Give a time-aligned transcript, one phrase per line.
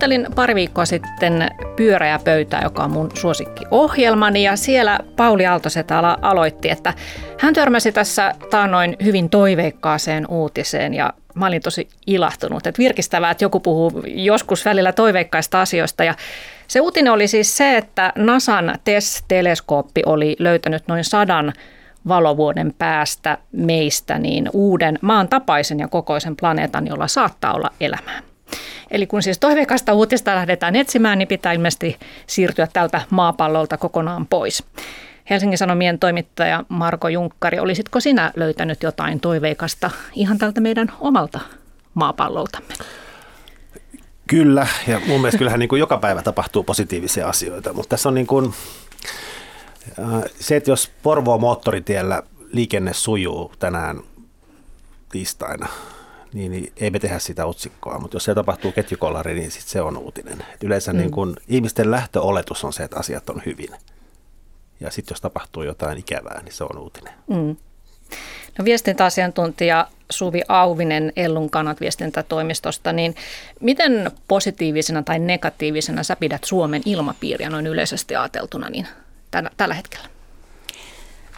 [0.00, 6.70] Kuuntelin pari viikkoa sitten Pyöreä pöytä, joka on mun suosikkiohjelmani ja siellä Pauli Aaltosetala aloitti,
[6.70, 6.94] että
[7.38, 13.44] hän törmäsi tässä taannoin hyvin toiveikkaaseen uutiseen ja mä olin tosi ilahtunut, että virkistävää, että
[13.44, 16.14] joku puhuu joskus välillä toiveikkaista asioista ja
[16.68, 21.52] se uutinen oli siis se, että NASAn TESS-teleskooppi oli löytänyt noin sadan
[22.08, 28.29] valovuoden päästä meistä niin uuden maan tapaisen ja kokoisen planeetan, jolla saattaa olla elämää.
[28.90, 31.96] Eli kun siis toiveikasta uutista lähdetään etsimään, niin pitää ilmeisesti
[32.26, 34.64] siirtyä tältä maapallolta kokonaan pois.
[35.30, 41.40] Helsingin Sanomien toimittaja Marko Junkkari, olisitko sinä löytänyt jotain toiveikasta ihan tältä meidän omalta
[41.94, 42.74] maapalloltamme?
[44.26, 48.14] Kyllä, ja mun mielestä kyllähän niin kuin joka päivä tapahtuu positiivisia asioita, mutta tässä on
[48.14, 48.54] niin kuin,
[49.98, 54.00] äh, se, että jos Porvoon moottoritiellä liikenne sujuu tänään
[55.08, 55.68] tiistaina,
[56.32, 59.80] niin, niin ei me tehdä sitä otsikkoa, mutta jos se tapahtuu ketjukollari, niin sit se
[59.80, 60.44] on uutinen.
[60.54, 60.98] Et yleensä mm.
[60.98, 63.70] niin kun, ihmisten lähtöoletus on se, että asiat on hyvin.
[64.80, 67.12] Ja sitten jos tapahtuu jotain ikävää, niin se on uutinen.
[67.26, 67.56] Mm.
[68.58, 73.14] No, viestintäasiantuntija Suvi Auvinen Ellun kannat viestintätoimistosta, niin
[73.60, 78.86] miten positiivisena tai negatiivisena sä pidät Suomen ilmapiiriä noin yleisesti ajateltuna niin
[79.30, 80.08] tällä, tällä hetkellä?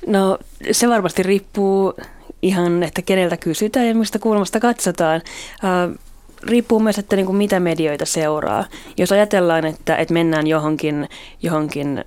[0.07, 0.39] No
[0.73, 1.95] se varmasti riippuu
[2.43, 5.23] ihan, että keneltä kysytään ja mistä kulmasta katsotaan.
[5.63, 5.99] Uh,
[6.43, 8.65] riippuu myös, että niin kuin mitä medioita seuraa.
[8.97, 11.09] Jos ajatellaan, että, että mennään johonkin,
[11.43, 12.05] johonkin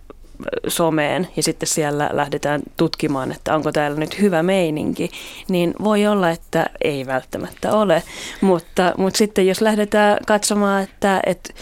[0.67, 5.11] someen ja sitten siellä lähdetään tutkimaan, että onko täällä nyt hyvä meininki,
[5.50, 8.03] niin voi olla, että ei välttämättä ole.
[8.41, 11.53] Mutta, mutta sitten jos lähdetään katsomaan, että, että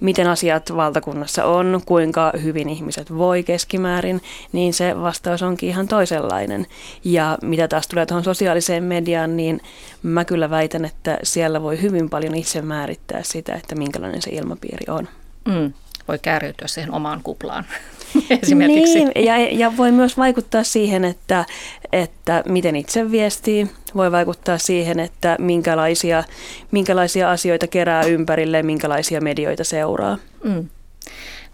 [0.00, 6.66] miten asiat valtakunnassa on, kuinka hyvin ihmiset voi keskimäärin, niin se vastaus onkin ihan toisenlainen.
[7.04, 9.60] Ja mitä taas tulee tuohon sosiaaliseen mediaan, niin
[10.02, 14.86] mä kyllä väitän, että siellä voi hyvin paljon itse määrittää sitä, että minkälainen se ilmapiiri
[14.88, 15.08] on.
[15.48, 15.72] Mm,
[16.10, 17.64] voi kääriytyä siihen omaan kuplaan.
[18.42, 19.04] esimerkiksi.
[19.04, 21.44] Niin, ja, ja voi myös vaikuttaa siihen, että,
[21.92, 26.24] että miten itse viestii, voi vaikuttaa siihen, että minkälaisia,
[26.70, 30.18] minkälaisia asioita kerää ympärille, minkälaisia medioita seuraa.
[30.44, 30.68] Mm.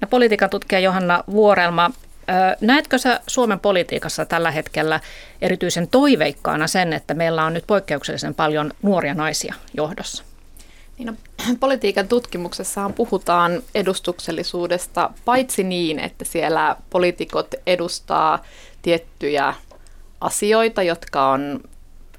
[0.01, 1.91] No, politiikan tutkija Johanna Vuorelma,
[2.61, 5.01] Näetkö sä Suomen politiikassa tällä hetkellä
[5.43, 10.25] erityisen toiveikkaana sen, että meillä on nyt poikkeuksellisen paljon nuoria naisia johdossa?
[10.99, 11.15] Niin no,
[11.61, 18.43] politiikan tutkimuksessahan puhutaan edustuksellisuudesta paitsi niin, että siellä poliitikot edustaa
[18.83, 19.55] tiettyjä
[20.21, 21.61] asioita, jotka on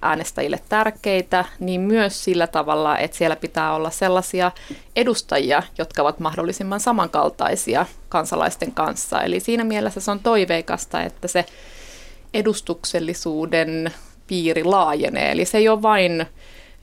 [0.01, 4.51] äänestäjille tärkeitä, niin myös sillä tavalla, että siellä pitää olla sellaisia
[4.95, 9.21] edustajia, jotka ovat mahdollisimman samankaltaisia kansalaisten kanssa.
[9.21, 11.45] Eli siinä mielessä se on toiveikasta, että se
[12.33, 13.93] edustuksellisuuden
[14.27, 15.31] piiri laajenee.
[15.31, 16.25] Eli se ei ole vain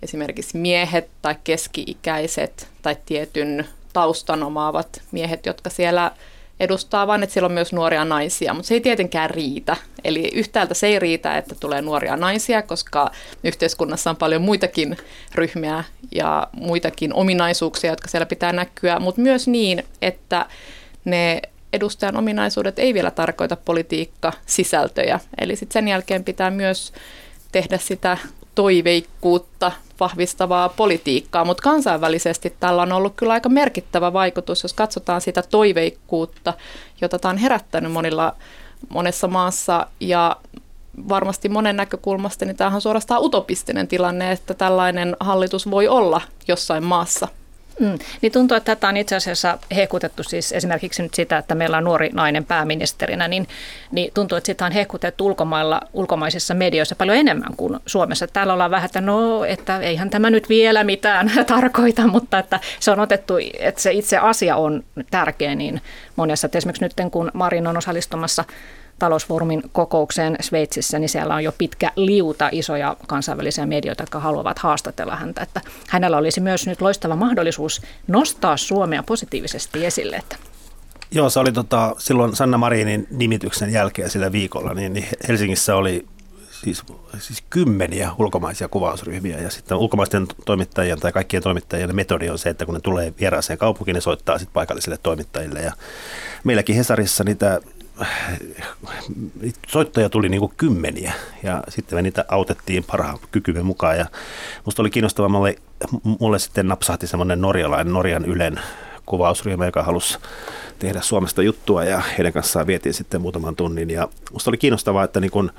[0.04, 6.10] esimerkiksi miehet tai keski-ikäiset tai tietyn taustan omaavat miehet, jotka siellä
[6.60, 9.76] edustaa, vaan että siellä on myös nuoria naisia, mutta se ei tietenkään riitä.
[10.04, 13.10] Eli yhtäältä se ei riitä, että tulee nuoria naisia, koska
[13.44, 14.96] yhteiskunnassa on paljon muitakin
[15.34, 15.84] ryhmiä
[16.14, 20.46] ja muitakin ominaisuuksia, jotka siellä pitää näkyä, mutta myös niin, että
[21.04, 21.42] ne
[21.72, 25.20] edustajan ominaisuudet ei vielä tarkoita politiikka sisältöjä.
[25.38, 26.92] Eli sitten sen jälkeen pitää myös
[27.52, 28.18] tehdä sitä
[28.54, 35.42] toiveikkuutta vahvistavaa politiikkaa, mutta kansainvälisesti tällä on ollut kyllä aika merkittävä vaikutus, jos katsotaan sitä
[35.42, 36.54] toiveikkuutta,
[37.00, 38.36] jota tämä on herättänyt monilla,
[38.88, 39.86] monessa maassa.
[40.00, 40.36] Ja
[41.08, 46.84] varmasti monen näkökulmasta, niin tämähän on suorastaan utopistinen tilanne, että tällainen hallitus voi olla jossain
[46.84, 47.28] maassa–
[47.80, 47.98] Mm.
[48.22, 51.84] Niin tuntuu, että tätä on itse asiassa hehkutettu siis esimerkiksi nyt sitä, että meillä on
[51.84, 53.48] nuori nainen pääministerinä, niin,
[53.92, 58.26] niin tuntuu, että sitä on hehkutettu ulkomailla, ulkomaisissa medioissa paljon enemmän kuin Suomessa.
[58.26, 62.90] Täällä ollaan vähän, että no, että eihän tämä nyt vielä mitään tarkoita, mutta että se
[62.90, 65.80] on otettu, että se itse asia on tärkeä niin
[66.16, 66.46] monessa.
[66.46, 68.44] Että esimerkiksi nyt kun Marin on osallistumassa
[68.98, 75.16] talousfoorumin kokoukseen Sveitsissä, niin siellä on jo pitkä liuta isoja kansainvälisiä medioita, jotka haluavat haastatella
[75.16, 75.42] häntä.
[75.42, 80.16] Että hänellä olisi myös nyt loistava mahdollisuus nostaa Suomea positiivisesti esille.
[80.16, 80.36] Että
[81.10, 86.06] Joo, se oli tota, silloin Sanna Marinin nimityksen jälkeen sillä viikolla, niin, niin Helsingissä oli
[86.64, 86.82] siis,
[87.18, 92.66] siis kymmeniä ulkomaisia kuvausryhmiä ja sitten ulkomaisten toimittajien tai kaikkien toimittajien metodi on se, että
[92.66, 95.72] kun ne tulee vieraaseen kaupunkiin, ne soittaa sitten paikallisille toimittajille ja
[96.44, 97.60] meilläkin Hesarissa niitä
[99.66, 101.12] soittajia tuli niin kuin kymmeniä
[101.42, 104.06] ja sitten me niitä autettiin parhaan kykymme mukaan ja
[104.64, 105.56] musta oli kiinnostavaa, mulle,
[106.20, 108.60] mulle sitten napsahti semmoinen norjalainen Norjan Ylen
[109.06, 110.18] kuvausryhmä, joka halusi
[110.78, 115.20] tehdä Suomesta juttua ja heidän kanssaan vietiin sitten muutaman tunnin ja musta oli kiinnostavaa, että
[115.20, 115.50] niin kuin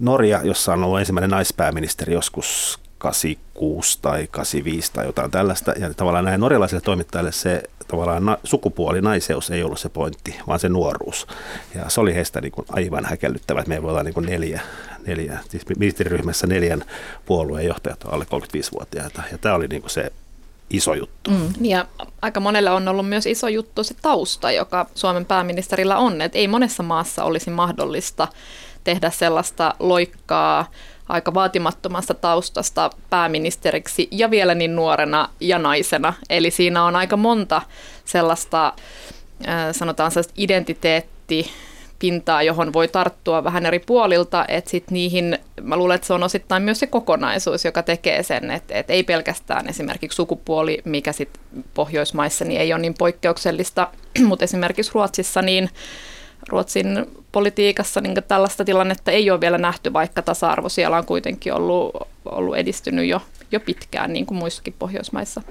[0.00, 5.72] Norja, jossa on ollut ensimmäinen naispääministeri joskus 86 tai 85 tai jotain tällaista.
[5.78, 10.60] Ja tavallaan näin norjalaisille toimittajille se tavallaan na, sukupuoli, naiseus ei ollut se pointti, vaan
[10.60, 11.26] se nuoruus.
[11.74, 14.60] Ja se oli heistä niin kuin aivan häkellyttävä, että me voi olla niin kuin neljä,
[15.06, 16.84] neljä, siis ministeriryhmässä neljän
[17.26, 19.22] puolueen johtajat alle 35-vuotiaita.
[19.32, 20.12] Ja tämä oli niin kuin se
[20.70, 21.30] iso juttu.
[21.30, 21.52] Mm.
[21.60, 21.86] Ja
[22.22, 26.20] aika monelle on ollut myös iso juttu se tausta, joka Suomen pääministerillä on.
[26.20, 28.28] Että ei monessa maassa olisi mahdollista
[28.84, 30.70] tehdä sellaista loikkaa
[31.10, 36.14] aika vaatimattomasta taustasta pääministeriksi ja vielä niin nuorena ja naisena.
[36.30, 37.62] Eli siinä on aika monta
[38.04, 38.72] sellaista,
[39.72, 41.50] sanotaan sellaista identiteetti,
[42.00, 46.22] pintaa, johon voi tarttua vähän eri puolilta, että sitten niihin, mä luulen, että se on
[46.22, 51.42] osittain myös se kokonaisuus, joka tekee sen, että, että ei pelkästään esimerkiksi sukupuoli, mikä sitten
[51.74, 53.88] Pohjoismaissa niin ei ole niin poikkeuksellista,
[54.28, 55.70] mutta esimerkiksi Ruotsissa niin
[56.50, 61.90] Ruotsin politiikassa niin tällaista tilannetta ei ole vielä nähty, vaikka tasa-arvo siellä on kuitenkin ollut,
[62.24, 65.42] ollut edistynyt jo, jo pitkään, niin kuin muissakin Pohjoismaissa.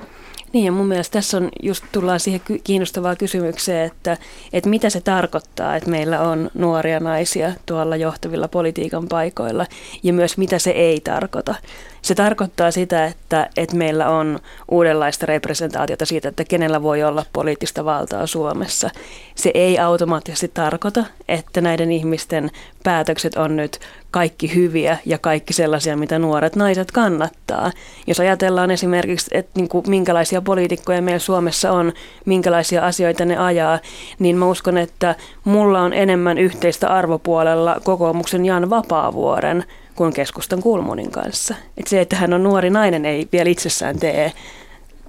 [0.53, 4.17] Niin ja mun mielestä tässä on just tullaan siihen kiinnostavaan kysymykseen, että,
[4.53, 9.65] että mitä se tarkoittaa, että meillä on nuoria naisia tuolla johtavilla politiikan paikoilla
[10.03, 11.55] ja myös mitä se ei tarkoita.
[12.01, 14.39] Se tarkoittaa sitä, että, että meillä on
[14.71, 18.89] uudenlaista representaatiota siitä, että kenellä voi olla poliittista valtaa Suomessa.
[19.35, 22.51] Se ei automaattisesti tarkoita, että näiden ihmisten
[22.83, 23.79] päätökset on nyt
[24.11, 27.71] kaikki hyviä ja kaikki sellaisia, mitä nuoret naiset kannattaa.
[28.07, 31.93] Jos ajatellaan esimerkiksi, että niin kuin minkälaisia poliitikkoja meillä Suomessa on,
[32.25, 33.79] minkälaisia asioita ne ajaa,
[34.19, 39.65] niin mä uskon, että mulla on enemmän yhteistä arvopuolella kokoomuksen Jan Vapaavuoren
[39.99, 41.55] kuin keskustan Kulmunin kanssa.
[41.77, 44.31] Et se, että hän on nuori nainen, ei vielä itsessään tee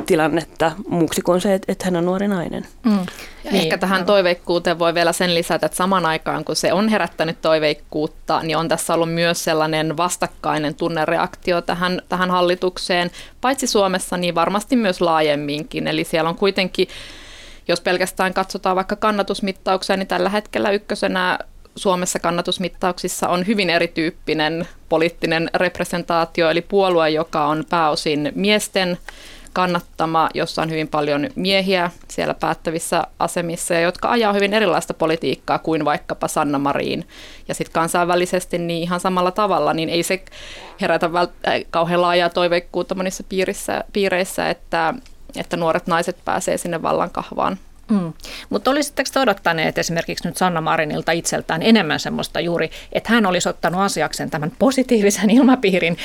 [0.06, 2.66] tilannetta muuksi kuin se, että hän on nuori nainen.
[2.84, 2.98] Mm.
[3.44, 6.88] Ja niin, ehkä tähän toiveikkuuteen voi vielä sen lisätä, että saman aikaan kun se on
[6.88, 13.10] herättänyt toiveikkuutta, niin on tässä ollut myös sellainen vastakkainen tunnereaktio tähän, tähän hallitukseen,
[13.40, 15.88] paitsi Suomessa, niin varmasti myös laajemminkin.
[15.88, 16.88] Eli siellä on kuitenkin,
[17.68, 21.38] jos pelkästään katsotaan vaikka kannatusmittauksia, niin tällä hetkellä ykkösenä
[21.76, 28.98] Suomessa kannatusmittauksissa on hyvin erityyppinen poliittinen representaatio, eli puolue, joka on pääosin miesten
[29.52, 35.58] kannattama, jossa on hyvin paljon miehiä siellä päättävissä asemissa ja jotka ajaa hyvin erilaista politiikkaa
[35.58, 37.08] kuin vaikkapa Sanna Marin.
[37.48, 40.24] Ja sitten kansainvälisesti niin ihan samalla tavalla, niin ei se
[40.80, 44.94] herätä vält- äh, kauhean laajaa toiveikkuutta monissa piirissä, piireissä, että,
[45.36, 47.58] että nuoret naiset pääsee sinne vallan kahvaan.
[47.90, 48.12] Mm.
[48.50, 53.48] Mutta olisitteko te odottaneet esimerkiksi nyt Sanna Marinilta itseltään enemmän semmoista juuri, että hän olisi
[53.48, 55.96] ottanut asiakseen tämän positiivisen ilmapiirin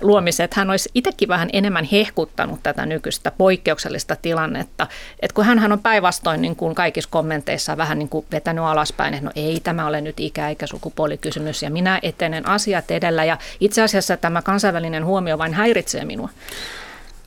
[0.00, 4.86] luomisen, että hän olisi itsekin vähän enemmän hehkuttanut tätä nykyistä poikkeuksellista tilannetta.
[5.20, 9.26] Että kun hän on päinvastoin niin kuin kaikissa kommenteissa vähän niin kuin vetänyt alaspäin, että
[9.26, 13.82] no ei tämä ole nyt ikä- eikä sukupuolikysymys ja minä etenen asiat edellä ja itse
[13.82, 16.28] asiassa tämä kansainvälinen huomio vain häiritsee minua.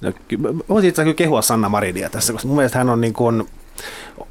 [0.01, 0.13] No,
[0.69, 3.47] voisin itse kehua Sanna Marinia tässä, koska mun mielestä hän on niin kuin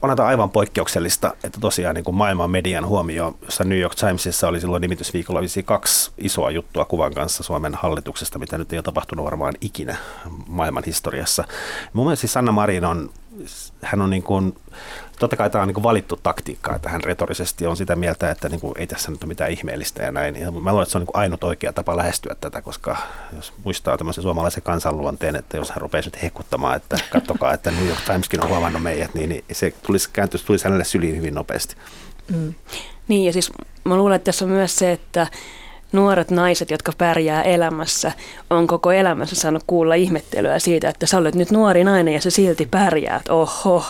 [0.02, 4.60] on aivan poikkeuksellista, että tosiaan niin kuin maailman median huomio, jossa New York Timesissa oli
[4.60, 9.54] silloin nimitysviikolla kaksi isoa juttua kuvan kanssa Suomen hallituksesta, mitä nyt ei ole tapahtunut varmaan
[9.60, 9.96] ikinä
[10.46, 11.44] maailman historiassa.
[11.92, 13.10] Mun mielestä siis Sanna Marin on,
[13.82, 14.56] hän on niin kuin,
[15.18, 18.60] totta kai tämä on niin valittu taktiikka, että hän retorisesti on sitä mieltä, että niin
[18.60, 20.36] kuin, ei tässä nyt ole mitään ihmeellistä ja näin.
[20.36, 22.96] Ja mä luulen, että se on niin ainut oikea tapa lähestyä tätä, koska
[23.36, 27.86] jos muistaa tämmöisen suomalaisen kansanluonteen, että jos hän rupeisi nyt hekuttamaan, että kattokaa, että New
[27.86, 31.76] York Timeskin on huomannut meidät, niin, niin se tulisi, kääntyisi, tulisi hänelle syliin hyvin nopeasti.
[32.28, 32.54] Mm.
[33.08, 33.52] Niin ja siis
[33.84, 35.26] mä luulen, että tässä on myös se, että
[35.92, 38.12] nuoret naiset, jotka pärjää elämässä,
[38.50, 42.30] on koko elämässä saanut kuulla ihmettelyä siitä, että sä olet nyt nuori nainen ja sä
[42.30, 43.84] silti pärjäät, oho.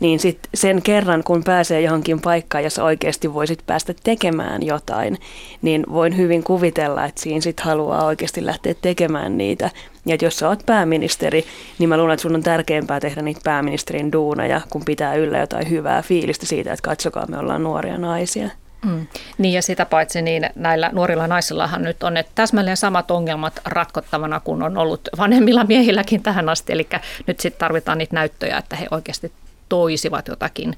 [0.00, 5.18] Niin sit sen kerran, kun pääsee johonkin paikkaan, jossa oikeasti voisit päästä tekemään jotain,
[5.62, 9.70] niin voin hyvin kuvitella, että siinä sit haluaa oikeasti lähteä tekemään niitä.
[10.06, 11.44] Ja että jos sä oot pääministeri,
[11.78, 15.70] niin mä luulen, että sun on tärkeämpää tehdä niitä pääministerin duuneja, kun pitää yllä jotain
[15.70, 18.50] hyvää fiilistä siitä, että katsokaa, me ollaan nuoria naisia.
[18.84, 19.06] Mm.
[19.38, 24.40] Niin ja sitä paitsi niin näillä nuorilla naisillahan nyt on ne täsmälleen samat ongelmat ratkottavana
[24.40, 26.72] kuin on ollut vanhemmilla miehilläkin tähän asti.
[26.72, 26.88] Eli
[27.26, 29.32] nyt sitten tarvitaan niitä näyttöjä, että he oikeasti
[29.68, 30.76] toisivat jotakin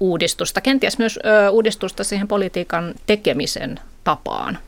[0.00, 4.58] uudistusta, kenties myös ö, uudistusta siihen politiikan tekemisen tapaan.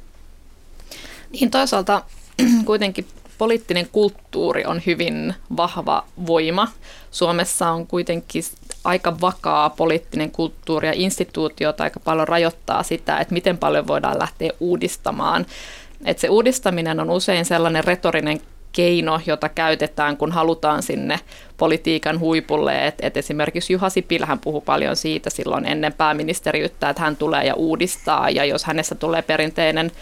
[1.33, 2.03] Niin toisaalta
[2.67, 3.07] kuitenkin
[3.39, 6.69] poliittinen kulttuuri on hyvin vahva voima.
[7.11, 8.43] Suomessa on kuitenkin
[8.85, 14.51] aika vakaa poliittinen kulttuuri ja instituutiot aika paljon rajoittaa sitä, että miten paljon voidaan lähteä
[14.61, 15.47] uudistamaan.
[16.05, 18.41] Että se uudistaminen on usein sellainen retorinen
[18.73, 21.21] keino, jota käytetään, kun halutaan sinne
[21.57, 22.87] politiikan huipulle.
[22.87, 27.55] Et, et esimerkiksi Juha Sipilähän puhui paljon siitä silloin ennen pääministeriyttä, että hän tulee ja
[27.55, 29.93] uudistaa, ja jos hänestä tulee perinteinen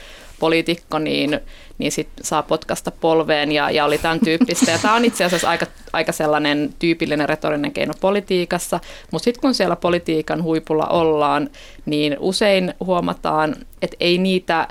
[0.43, 1.41] poliitikko, niin,
[1.79, 4.71] niin sit saa potkasta polveen ja, ja oli tämän tyyppistä.
[4.71, 8.81] Ja tämä on itse asiassa aika, aika sellainen tyypillinen retorinen keino politiikassa,
[9.11, 11.51] mutta sitten kun siellä politiikan huipulla ollaan,
[11.87, 14.69] niin usein huomataan, että ei niitä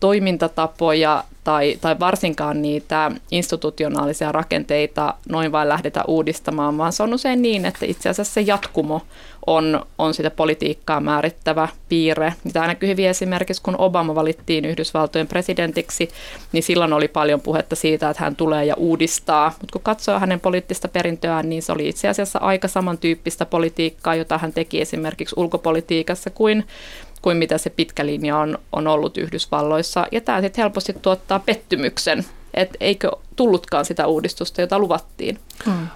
[0.00, 7.42] toimintatapoja tai, tai varsinkaan niitä institutionaalisia rakenteita noin vain lähdetä uudistamaan, vaan se on usein
[7.42, 9.02] niin, että itse asiassa se jatkumo
[9.46, 12.34] on, on sitä politiikkaa määrittävä piirre.
[12.52, 16.08] Tämä näkyy hyvin esimerkiksi, kun Obama valittiin Yhdysvaltojen presidentiksi,
[16.52, 19.48] niin silloin oli paljon puhetta siitä, että hän tulee ja uudistaa.
[19.60, 24.38] Mutta kun katsoo hänen poliittista perintöään, niin se oli itse asiassa aika samantyyppistä politiikkaa, jota
[24.38, 26.64] hän teki esimerkiksi ulkopolitiikassa kuin
[27.22, 30.06] kuin mitä se pitkä linja on, on ollut Yhdysvalloissa.
[30.12, 35.38] Ja tämä sitten helposti tuottaa pettymyksen, että eikö tullutkaan sitä uudistusta, jota luvattiin.
[35.64, 35.86] Hmm.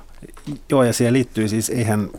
[0.69, 2.11] Joo, ja siihen liittyy siis, eihän,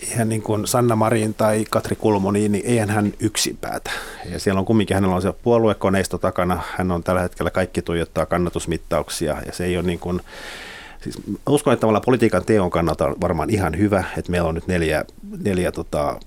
[0.00, 3.90] eihän niin kuin Sanna Marin tai Katri Kulmoni, niin eihän hän yksin päätä.
[4.30, 8.26] Ja siellä on kumminkin, hänellä on se puoluekoneisto takana, hän on tällä hetkellä kaikki tuijottaa
[8.26, 10.20] kannatusmittauksia, ja se ei ole niin kuin,
[11.00, 11.18] Siis
[11.48, 15.04] uskon, että tavallaan politiikan teon kannalta on varmaan ihan hyvä, että meillä on nyt neljä,
[15.38, 16.20] neljä tota,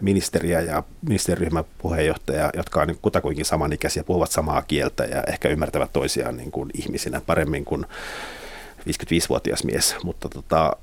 [0.00, 5.92] ministeriä ja ministeriryhmän puheenjohtaja, jotka on niin kutakuinkin samanikäisiä, puhuvat samaa kieltä ja ehkä ymmärtävät
[5.92, 7.86] toisiaan niin kuin ihmisinä paremmin kuin
[8.80, 9.96] 55-vuotias mies.
[10.04, 10.76] Mutta tota,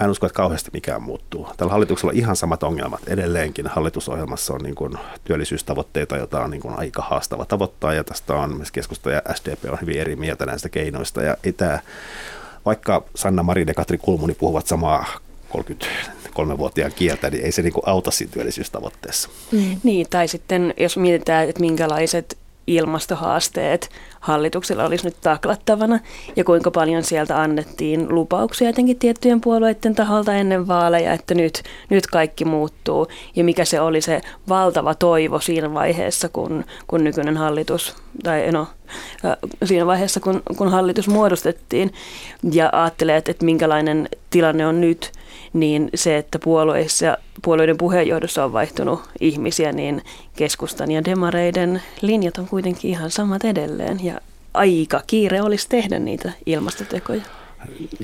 [0.00, 1.48] mä en usko, että kauheasti mikään muuttuu.
[1.56, 3.00] Tällä hallituksella on ihan samat ongelmat.
[3.06, 4.92] Edelleenkin hallitusohjelmassa on niin kuin
[5.24, 9.64] työllisyystavoitteita, joita on niin kuin aika haastava tavoittaa, ja tästä on myös keskusta ja SDP
[9.72, 11.78] on hyvin eri mieltä näistä keinoista, ja ei tämä
[12.66, 15.06] vaikka Sanna Marin ja Katri Kulmuni puhuvat samaa
[15.58, 19.28] 33-vuotiaan kieltä, niin ei se niinku auta siinä työllisyystavoitteessa.
[19.52, 19.80] Mm.
[19.82, 22.38] Niin, tai sitten jos mietitään, että minkälaiset
[22.76, 25.98] ilmastohaasteet hallituksella olisi nyt taklattavana?
[26.36, 32.06] Ja kuinka paljon sieltä annettiin lupauksia jotenkin tiettyjen puolueiden taholta ennen vaaleja, että nyt, nyt
[32.06, 33.06] kaikki muuttuu?
[33.36, 38.66] Ja mikä se oli se valtava toivo siinä vaiheessa, kun, kun nykyinen hallitus, tai no,
[39.64, 41.92] siinä vaiheessa, kun, kun hallitus muodostettiin
[42.52, 45.12] ja ajattelee, että, että minkälainen tilanne on nyt,
[45.52, 50.02] niin se, että puolueissa, puolueiden puheenjohdossa on vaihtunut ihmisiä, niin
[50.36, 54.04] keskustan ja demareiden linjat on kuitenkin ihan samat edelleen.
[54.04, 54.20] Ja
[54.54, 57.22] aika kiire olisi tehdä niitä ilmastotekoja.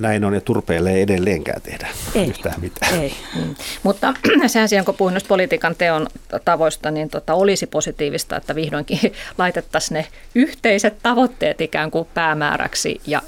[0.00, 2.28] Näin on ja turpeelle ei edelleenkään tehdä ei.
[2.28, 3.00] yhtään mitään.
[3.00, 3.14] Ei.
[3.36, 3.54] Mm.
[3.82, 4.14] Mutta
[4.46, 6.06] sen sijaan, kun puhuin politiikan teon
[6.44, 9.00] tavoista, niin tota, olisi positiivista, että vihdoinkin
[9.38, 13.22] laitettaisiin ne yhteiset tavoitteet ikään kuin päämääräksi ja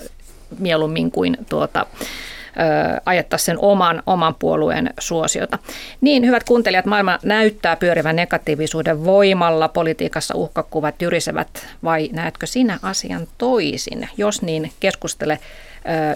[0.58, 1.86] mieluummin kuin tuota,
[3.06, 5.58] ajettaisiin sen oman, oman puolueen suosiota.
[6.00, 13.28] Niin, hyvät kuuntelijat, maailma näyttää pyörivän negatiivisuuden voimalla, politiikassa uhkakuvat jyrisevät vai näetkö sinä asian
[13.38, 14.08] toisin?
[14.16, 15.38] Jos niin, keskustele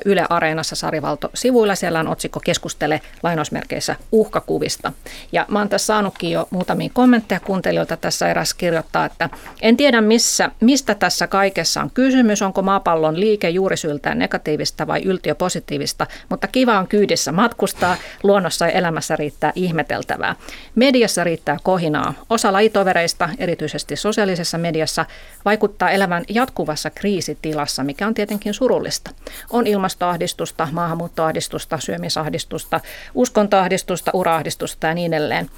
[0.05, 1.75] Yle Areenassa Sarivalto sivuilla.
[1.75, 4.93] Siellä on otsikko Keskustele lainausmerkeissä uhkakuvista.
[5.33, 7.97] Ja mä oon tässä saanutkin jo muutamia kommentteja kuuntelijoilta.
[7.97, 9.31] Tässä eräs kirjoittaa, että
[9.63, 12.43] en tiedä missä, mistä tässä kaikessa on kysymys.
[12.43, 17.97] Onko maapallon liike juurisyltään negatiivista vai yltiöpositiivista, mutta kiva on kyydissä matkustaa.
[18.23, 20.37] Luonnossa ja elämässä riittää ihmeteltävää.
[20.75, 22.15] Mediassa riittää kohinaa.
[22.31, 25.07] Osa lajitovereista, erityisesti sosiaalisessa mediassa,
[25.45, 29.11] vaikuttaa elävän jatkuvassa kriisitilassa, mikä on tietenkin surullista.
[29.53, 32.81] On ilmastoahdistusta, maahanmuuttoahdistusta, syömisahdistusta,
[33.15, 35.51] uskontoahdistusta, uraahdistusta ja niin edelleen.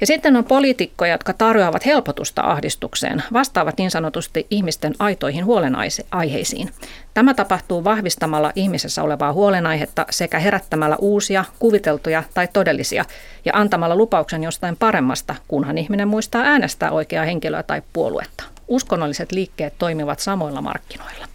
[0.00, 6.70] Ja sitten on poliitikkoja, jotka tarjoavat helpotusta ahdistukseen, vastaavat niin sanotusti ihmisten aitoihin huolenaiheisiin.
[7.14, 13.04] Tämä tapahtuu vahvistamalla ihmisessä olevaa huolenaihetta sekä herättämällä uusia, kuviteltuja tai todellisia
[13.44, 18.44] ja antamalla lupauksen jostain paremmasta, kunhan ihminen muistaa äänestää oikeaa henkilöä tai puoluetta.
[18.68, 21.31] Uskonnolliset liikkeet toimivat samoilla markkinoilla.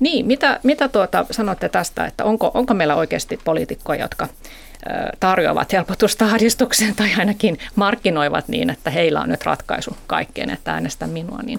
[0.00, 4.28] Niin, mitä, mitä tuota sanotte tästä, että onko, onko meillä oikeasti poliitikkoja, jotka
[5.20, 11.06] tarjoavat helpotusta ahdistukseen tai ainakin markkinoivat niin, että heillä on nyt ratkaisu kaikkeen, että äänestä
[11.06, 11.38] minua.
[11.42, 11.58] Niin.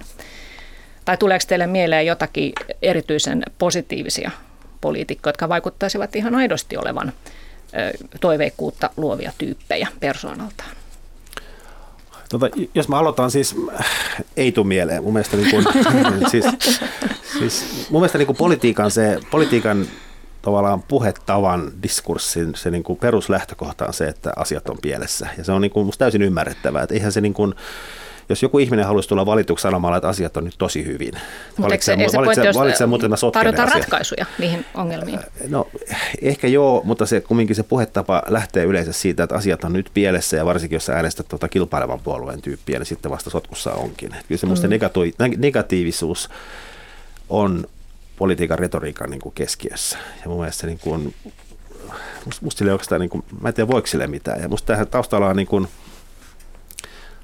[1.06, 4.32] Tai tuleeko teille mieleen jotakin erityisen positiivisia
[4.82, 7.14] poliitikkoja, jotka vaikuttaisivat ihan aidosti olevan
[8.22, 10.81] toiveikkuutta luovia tyyppejä persoonaltaan?
[12.32, 13.56] Tota, jos mä aloitan, siis
[14.38, 15.04] ei tule mieleen.
[15.04, 15.66] Mun mielestä, niin kuin,
[16.32, 16.46] siis,
[17.40, 19.88] siis, mun mielestä niin kuin politiikan, se, politiikan
[20.42, 25.28] tavallaan puhetavan diskurssin se niin kuin peruslähtökohta on se, että asiat on pielessä.
[25.38, 26.84] Ja se on niin kuin musta täysin ymmärrettävää.
[26.84, 27.54] Että eihän se niin kuin,
[28.32, 31.14] jos joku ihminen haluaisi tulla valituksi sanomalla, että asiat on nyt tosi hyvin.
[31.62, 35.20] Valitse, se, valitse, valitse, mutta mä tarjotaan ratkaisuja niihin ongelmiin.
[35.48, 35.68] No
[36.22, 40.38] ehkä joo, mutta se kumminkin se puhetapa lähtee yleensä siitä, että asiat on nyt pielessä
[40.38, 44.16] ja varsinkin jos sä äänestät tuota kilpailevan puolueen tyyppiä, niin sitten vasta sotkussa onkin.
[44.28, 44.74] Kyllä se musta mm.
[45.38, 46.30] negatiivisuus
[47.30, 47.66] on
[48.18, 49.98] politiikan retoriikan niin kuin keskiössä.
[50.24, 51.14] Ja mun mielestä se niin kuin,
[52.26, 54.42] musta, musta sille oikeastaan, niin kuin, mä en tiedä voiko sille mitään.
[54.42, 55.68] Ja musta tähän taustalla on niin kuin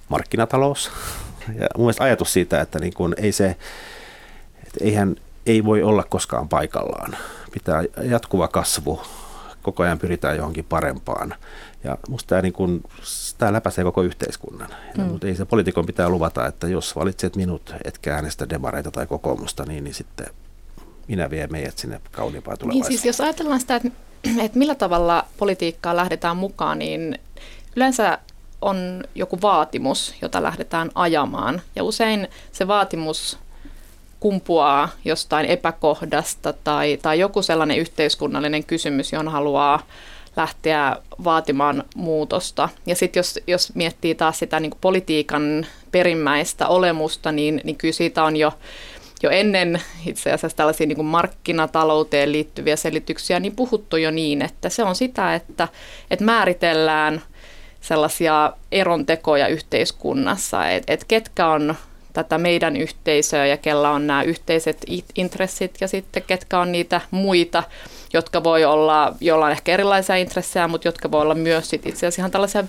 [0.10, 0.92] markkinatalous.
[1.48, 3.46] Ja mun mielestä ajatus siitä, että niin kuin ei se,
[4.68, 7.18] että eihän, ei voi olla koskaan paikallaan.
[7.52, 9.02] Pitää jatkuva kasvu,
[9.62, 11.34] koko ajan pyritään johonkin parempaan.
[11.84, 12.84] Ja musta tämä, niin kuin,
[13.38, 14.70] tämä läpäisee koko yhteiskunnan.
[14.98, 15.04] Mm.
[15.04, 19.66] Mutta ei se poliitikon pitää luvata, että jos valitset minut, etkä äänestä demareita tai kokoomusta,
[19.66, 20.28] niin, niin sitten
[21.08, 22.90] minä vien meidät sinne kauniimpaan tulevaisuuteen.
[22.90, 23.90] Niin siis jos ajatellaan sitä, että,
[24.44, 27.20] että millä tavalla politiikkaa lähdetään mukaan, niin
[27.76, 28.20] yleensä
[28.62, 31.62] on joku vaatimus, jota lähdetään ajamaan.
[31.76, 33.38] Ja usein se vaatimus
[34.20, 39.80] kumpuaa jostain epäkohdasta tai, tai joku sellainen yhteiskunnallinen kysymys, johon haluaa
[40.36, 42.70] lähteä vaatimaan muutosta.
[42.86, 48.24] Ja sitten jos, jos miettii taas sitä niin politiikan perimmäistä olemusta, niin, niin kyllä siitä
[48.24, 48.54] on jo,
[49.24, 54.84] jo ennen itse asiassa tällaisia niin markkinatalouteen liittyviä selityksiä niin puhuttu jo niin, että se
[54.84, 55.68] on sitä, että,
[56.12, 57.22] että määritellään
[57.88, 61.76] sellaisia erontekoja yhteiskunnassa, että et ketkä on
[62.14, 67.64] tätä meidän yhteisöä ja kella on nämä yhteiset intressit ja sitten ketkä on niitä muita,
[68.14, 72.08] jotka voi olla, joilla on ehkä erilaisia intressejä, mutta jotka voi olla myös sit itse
[72.08, 72.64] asiassa ihan tällaisia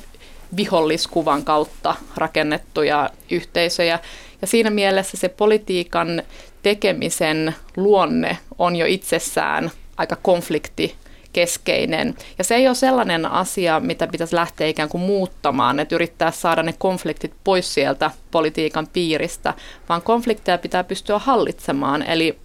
[0.56, 3.98] viholliskuvan kautta rakennettuja yhteisöjä.
[4.40, 6.22] Ja siinä mielessä se politiikan
[6.62, 10.94] tekemisen luonne on jo itsessään aika konflikti
[11.38, 12.14] keskeinen.
[12.38, 16.62] Ja se ei ole sellainen asia, mitä pitäisi lähteä ikään kuin muuttamaan, että yrittää saada
[16.62, 19.54] ne konfliktit pois sieltä politiikan piiristä,
[19.88, 22.02] vaan konflikteja pitää pystyä hallitsemaan.
[22.02, 22.38] Eli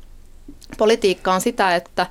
[0.78, 2.06] politiikka on sitä, että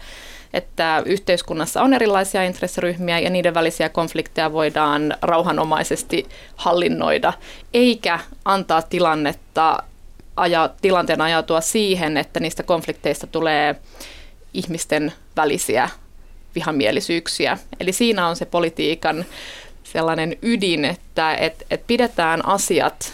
[0.52, 7.32] että yhteiskunnassa on erilaisia intressiryhmiä ja niiden välisiä konflikteja voidaan rauhanomaisesti hallinnoida,
[7.74, 9.82] eikä antaa tilannetta
[10.36, 13.76] aja, tilanteen ajatua siihen, että niistä konflikteista tulee
[14.54, 15.88] ihmisten välisiä
[16.54, 17.58] vihamielisyyksiä.
[17.80, 19.24] Eli siinä on se politiikan
[19.84, 23.12] sellainen ydin, että et, et pidetään asiat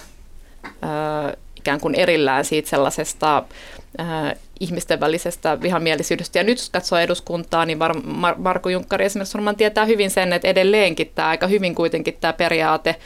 [0.65, 3.45] ö, ikään kuin erillään siitä sellaisesta
[4.01, 4.03] ö,
[4.61, 6.39] ihmisten välisestä vihamielisyydestä.
[6.39, 10.33] Ja nyt jos katsoo eduskuntaa, niin Mar- Mar- Marko Junkkari esimerkiksi varmaan tietää hyvin sen,
[10.33, 12.97] että edelleenkin tämä aika hyvin kuitenkin tämä periaate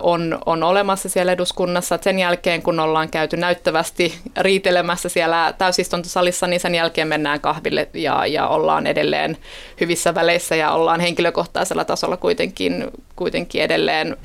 [0.00, 1.98] on, on olemassa siellä eduskunnassa.
[2.02, 8.26] sen jälkeen, kun ollaan käyty näyttävästi riitelemässä siellä täysistuntosalissa, niin sen jälkeen mennään kahville ja,
[8.26, 9.36] ja ollaan edelleen
[9.80, 14.16] hyvissä väleissä ja ollaan henkilökohtaisella tasolla kuitenkin, kuitenkin edelleen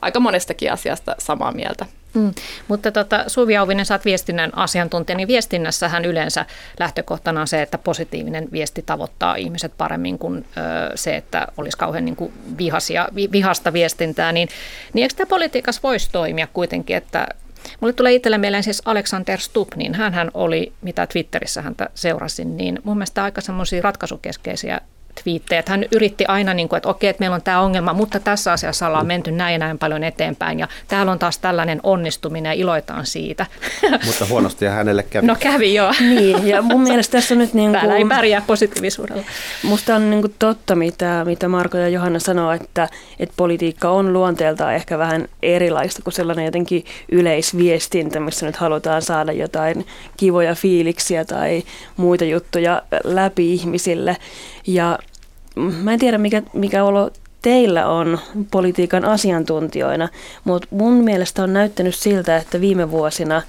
[0.00, 1.86] aika monestakin asiasta samaa mieltä.
[2.14, 2.34] Mm.
[2.68, 6.46] Mutta tota, Suvi Auvinen, sä viestinnän asiantuntija, niin viestinnässähän yleensä
[6.80, 12.04] lähtökohtana on se, että positiivinen viesti tavoittaa ihmiset paremmin kuin ö, se, että olisi kauhean
[12.04, 14.32] niin kuin vihasia, vi, vihasta viestintää.
[14.32, 14.48] Niin,
[14.92, 17.26] niin eikö tämä politiikassa voisi toimia kuitenkin, että
[17.80, 22.78] Mulle tulee itselle mieleen siis Alexander Stubb, niin hän oli, mitä Twitterissä häntä seurasin, niin
[22.84, 24.80] mun mielestä aika semmoisia ratkaisukeskeisiä
[25.22, 25.58] twiittejä.
[25.58, 28.52] Että hän yritti aina, niin kuin, että okei, että meillä on tämä ongelma, mutta tässä
[28.52, 30.58] asiassa ollaan menty näin ja näin paljon eteenpäin.
[30.58, 33.46] Ja täällä on taas tällainen onnistuminen ja iloitaan siitä.
[34.06, 35.26] Mutta huonosti ja hänelle kävi.
[35.26, 35.92] No kävi joo.
[36.14, 37.54] Niin, ja mun mielestä tässä on nyt...
[37.54, 39.22] Niin kuin, Täällä ei pärjää positiivisuudella.
[39.62, 44.12] Musta on niin kuin totta, mitä, mitä Marko ja Johanna sanoo, että, että politiikka on
[44.12, 51.24] luonteeltaan ehkä vähän erilaista kuin sellainen jotenkin yleisviestintä, missä nyt halutaan saada jotain kivoja fiiliksiä
[51.24, 51.62] tai
[51.96, 54.16] muita juttuja läpi ihmisille.
[54.66, 54.98] Ja
[55.56, 57.10] mä en tiedä mikä, mikä olo
[57.42, 58.18] teillä on
[58.50, 60.08] politiikan asiantuntijoina,
[60.44, 63.42] mutta mun mielestä on näyttänyt siltä, että viime vuosina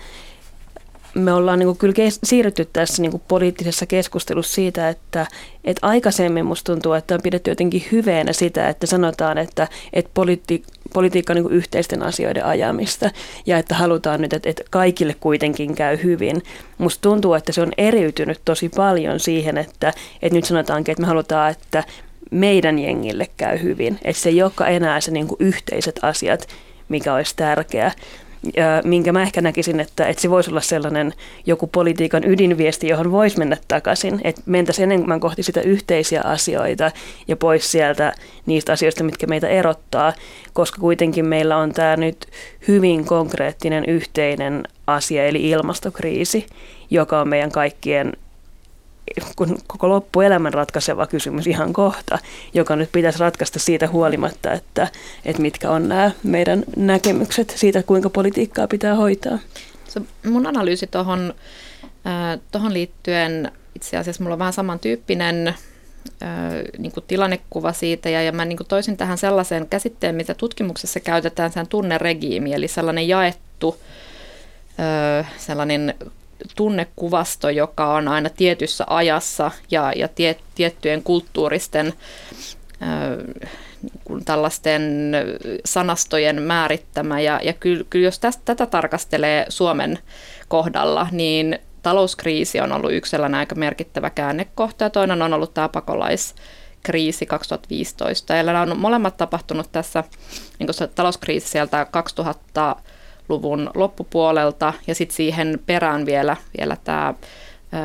[1.15, 5.27] me ollaan niin kuin kyllä kes- siirrytty tässä niin kuin poliittisessa keskustelussa siitä, että,
[5.63, 10.63] että aikaisemmin musta tuntuu, että on pidetty jotenkin hyveenä sitä, että sanotaan, että, että politi-
[10.93, 13.09] politiikka on niin kuin yhteisten asioiden ajamista
[13.45, 16.43] ja että halutaan nyt, että, että kaikille kuitenkin käy hyvin.
[16.77, 21.07] Musta tuntuu, että se on eriytynyt tosi paljon siihen, että, että nyt sanotaankin, että me
[21.07, 21.83] halutaan, että
[22.31, 23.99] meidän jengille käy hyvin.
[24.03, 26.47] Että se ei olekaan enää se niin kuin yhteiset asiat,
[26.89, 27.91] mikä olisi tärkeää
[28.83, 31.13] minkä mä ehkä näkisin, että, että se voisi olla sellainen
[31.45, 36.91] joku politiikan ydinviesti, johon voisi mennä takaisin, että mentäisiin enemmän kohti sitä yhteisiä asioita
[37.27, 38.13] ja pois sieltä
[38.45, 40.13] niistä asioista, mitkä meitä erottaa,
[40.53, 42.27] koska kuitenkin meillä on tämä nyt
[42.67, 46.47] hyvin konkreettinen yhteinen asia, eli ilmastokriisi,
[46.89, 48.13] joka on meidän kaikkien
[49.35, 52.19] kun koko loppuelämän ratkaiseva kysymys ihan kohta,
[52.53, 54.87] joka nyt pitäisi ratkaista siitä huolimatta, että,
[55.25, 59.39] että mitkä on nämä meidän näkemykset siitä, kuinka politiikkaa pitää hoitaa.
[59.87, 61.33] Se mun analyysi tuohon
[62.51, 65.55] tohon liittyen, itse asiassa mulla on vähän samantyyppinen
[66.77, 70.99] niin kuin tilannekuva siitä, ja, ja mä niin kuin toisin tähän sellaisen käsitteen, mitä tutkimuksessa
[70.99, 73.79] käytetään, sen tunneregiimi, eli sellainen jaettu
[75.37, 75.93] sellainen
[76.55, 81.93] tunnekuvasto, joka on aina tietyssä ajassa ja, ja tie, tiettyjen kulttuuristen
[82.81, 83.43] ö,
[84.03, 85.11] kuin tällaisten
[85.65, 87.19] sanastojen määrittämä.
[87.19, 89.99] Ja, ja kyllä, kyllä jos tästä, tätä tarkastelee Suomen
[90.47, 97.25] kohdalla, niin talouskriisi on ollut yksi aika merkittävä käännekohta ja toinen on ollut tämä pakolaiskriisi
[97.25, 98.35] 2015.
[98.35, 100.03] Ja nämä on molemmat tapahtunut tässä
[100.59, 101.87] niin talouskriisi sieltä
[103.25, 107.13] 2000-luvun loppupuolelta ja sitten siihen perään vielä, vielä tämä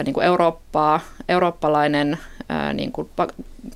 [0.05, 2.19] niin kuin Eurooppaa, eurooppalainen
[2.75, 3.11] niin kuin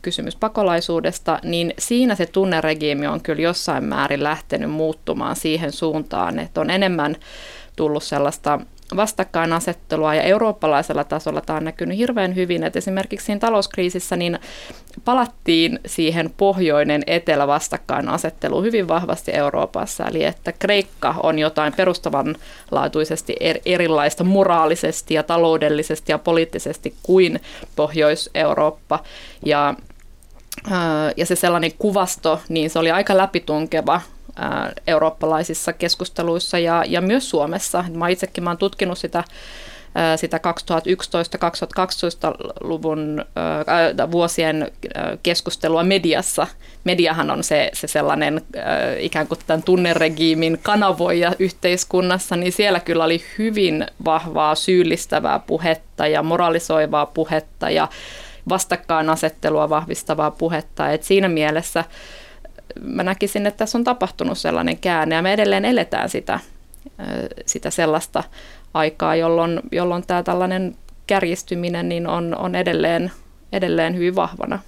[0.03, 6.61] kysymys pakolaisuudesta, niin siinä se tunneregiimi on kyllä jossain määrin lähtenyt muuttumaan siihen suuntaan, että
[6.61, 7.17] on enemmän
[7.77, 8.61] tullut sellaista
[8.97, 14.39] vastakkainasettelua ja eurooppalaisella tasolla tämä on näkynyt hirveän hyvin, että esimerkiksi siinä talouskriisissä niin
[15.05, 24.25] palattiin siihen pohjoinen etelä vastakkainasetteluun hyvin vahvasti Euroopassa, eli että Kreikka on jotain perustavanlaatuisesti erilaista
[24.25, 27.41] moraalisesti ja taloudellisesti ja poliittisesti kuin
[27.77, 28.99] Pohjois-Eurooppa.
[29.45, 29.75] Ja
[31.17, 34.01] ja se sellainen kuvasto, niin se oli aika läpitunkeva
[34.87, 37.85] eurooppalaisissa keskusteluissa ja, ja myös Suomessa.
[37.93, 39.25] Mä itsekin mä oon tutkinut sitä
[40.17, 43.25] sitä 2011-2012-luvun
[44.01, 44.73] äh, vuosien
[45.23, 46.47] keskustelua mediassa.
[46.85, 48.65] Mediahan on se, se sellainen äh,
[48.99, 56.23] ikään kuin tämän tunneregiimin kanavoija yhteiskunnassa, niin siellä kyllä oli hyvin vahvaa syyllistävää puhetta ja
[56.23, 57.89] moralisoivaa puhetta ja
[58.49, 60.91] vastakkainasettelua vahvistavaa puhetta.
[60.91, 61.85] Et siinä mielessä
[62.83, 66.41] mä näkisin, että tässä on tapahtunut sellainen käänne ja me edelleen eletään sitä,
[67.47, 68.25] sitä sellaista
[68.75, 73.13] aikaa, jolloin, jolloin tämä tällainen kärjistyminen niin on, on edelleen,
[73.53, 74.59] edelleen hyvin vahvana.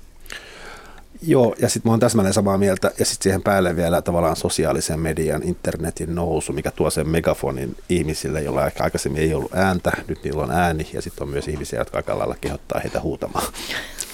[1.23, 5.01] Joo, ja sitten mä oon täsmälleen samaa mieltä, ja sitten siihen päälle vielä tavallaan sosiaalisen
[5.01, 10.25] median, internetin nousu, mikä tuo sen megafonin ihmisille, joilla ehkä aikaisemmin ei ollut ääntä, nyt
[10.25, 13.47] niillä on ääni, ja sitten on myös ihmisiä, jotka aika lailla kehottaa heitä huutamaan.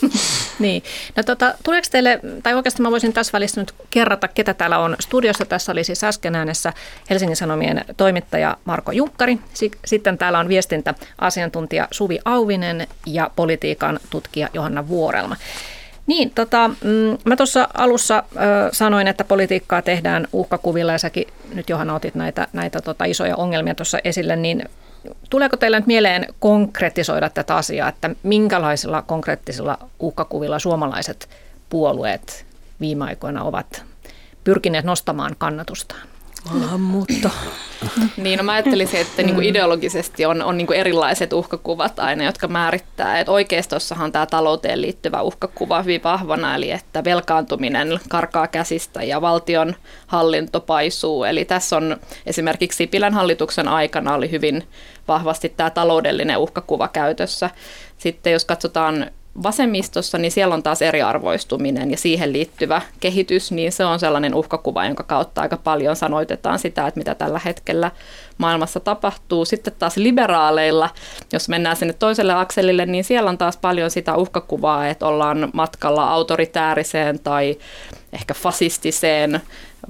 [0.62, 0.82] niin.
[1.16, 4.96] No tota, tuleeko teille, tai oikeastaan mä voisin tässä välissä nyt kerrata, ketä täällä on
[5.00, 5.44] studiossa.
[5.44, 6.72] Tässä oli siis äsken äänessä
[7.10, 9.38] Helsingin Sanomien toimittaja Marko Junkkari.
[9.84, 15.36] Sitten täällä on viestintäasiantuntija Suvi Auvinen ja politiikan tutkija Johanna Vuorelma.
[16.06, 18.38] Niin, tota, mm, mä tuossa alussa ö,
[18.72, 23.74] sanoin, että politiikkaa tehdään uhkakuvilla ja säkin nyt Johanna otit näitä, näitä tota, isoja ongelmia
[23.74, 24.64] tuossa esille, niin
[25.30, 31.28] tuleeko teille nyt mieleen konkretisoida tätä asiaa, että minkälaisilla konkreettisilla uhkakuvilla suomalaiset
[31.68, 32.46] puolueet
[32.80, 33.84] viime aikoina ovat
[34.44, 36.12] pyrkineet nostamaan kannatustaan?
[36.50, 37.30] Maahanmuutto.
[38.16, 43.20] niin, no mä ajattelisin, että niinku ideologisesti on, on niinku erilaiset uhkakuvat aina, jotka määrittää.
[43.20, 49.74] Et oikeistossahan tämä talouteen liittyvä uhkakuva hyvin vahvana, eli että velkaantuminen karkaa käsistä ja valtion
[50.06, 51.24] hallinto paisuu.
[51.24, 54.68] Eli tässä on esimerkiksi Sipilän hallituksen aikana oli hyvin
[55.08, 57.50] vahvasti tämä taloudellinen uhkakuva käytössä.
[57.98, 59.10] Sitten jos katsotaan
[59.42, 64.84] vasemmistossa, niin siellä on taas eriarvoistuminen ja siihen liittyvä kehitys, niin se on sellainen uhkakuva,
[64.84, 67.90] jonka kautta aika paljon sanoitetaan sitä, että mitä tällä hetkellä
[68.38, 69.44] maailmassa tapahtuu.
[69.44, 70.90] Sitten taas liberaaleilla,
[71.32, 76.10] jos mennään sinne toiselle akselille, niin siellä on taas paljon sitä uhkakuvaa, että ollaan matkalla
[76.10, 77.58] autoritääriseen tai
[78.12, 79.40] ehkä fasistiseen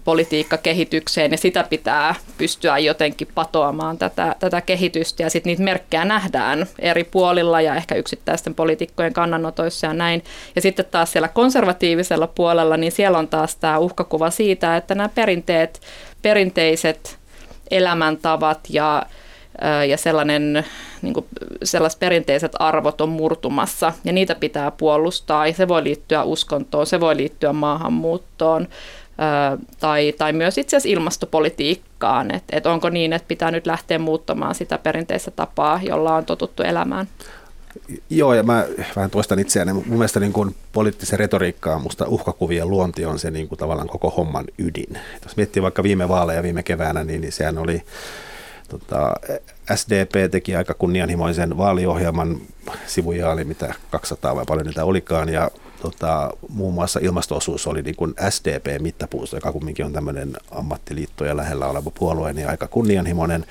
[0.05, 6.67] politiikkakehitykseen ja sitä pitää pystyä jotenkin patoamaan tätä, tätä kehitystä ja sitten niitä merkkejä nähdään
[6.79, 10.25] eri puolilla ja ehkä yksittäisten poliitikkojen kannanotoissa ja näin.
[10.57, 15.09] Ja sitten taas siellä konservatiivisella puolella, niin siellä on taas tämä uhkakuva siitä, että nämä
[15.09, 15.81] perinteet,
[16.23, 17.19] perinteiset
[17.71, 19.07] elämäntavat ja
[19.89, 20.65] ja sellainen,
[21.03, 21.27] niin kuin,
[21.65, 25.47] sellaiset perinteiset arvot on murtumassa ja niitä pitää puolustaa.
[25.47, 28.69] Ja se voi liittyä uskontoon, se voi liittyä maahanmuuttoon,
[29.81, 34.55] tai, tai myös itse asiassa ilmastopolitiikkaan, että et onko niin, että pitää nyt lähteä muuttamaan
[34.55, 37.09] sitä perinteistä tapaa, jolla on totuttu elämään.
[38.11, 39.73] Joo, ja mä vähän toistan itseäni.
[39.73, 44.11] Mun mielestä niin kuin poliittisen retoriikkaan musta uhkakuvien luonti on se niin kuin tavallaan koko
[44.11, 44.99] homman ydin.
[45.23, 47.83] Jos miettii vaikka viime vaaleja viime keväänä, niin, niin sehän oli
[48.69, 49.13] tota,
[49.75, 52.41] SDP teki aika kunnianhimoisen vaaliohjelman
[52.87, 55.51] sivujaali, mitä 200 vai paljon niitä olikaan, ja
[55.83, 61.91] tota, muun muassa ilmastoosuus oli niin kuin SDP-mittapuusto, joka kumminkin on tämmöinen ammattiliittoja lähellä oleva
[61.91, 63.47] puolue, niin aika kunnianhimoinen.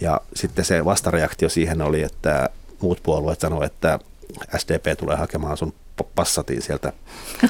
[0.00, 2.48] Ja sitten se vastareaktio siihen oli, että
[2.80, 3.98] muut puolueet sanoivat, että
[4.56, 5.74] SDP tulee hakemaan sun
[6.14, 6.92] passatiin sieltä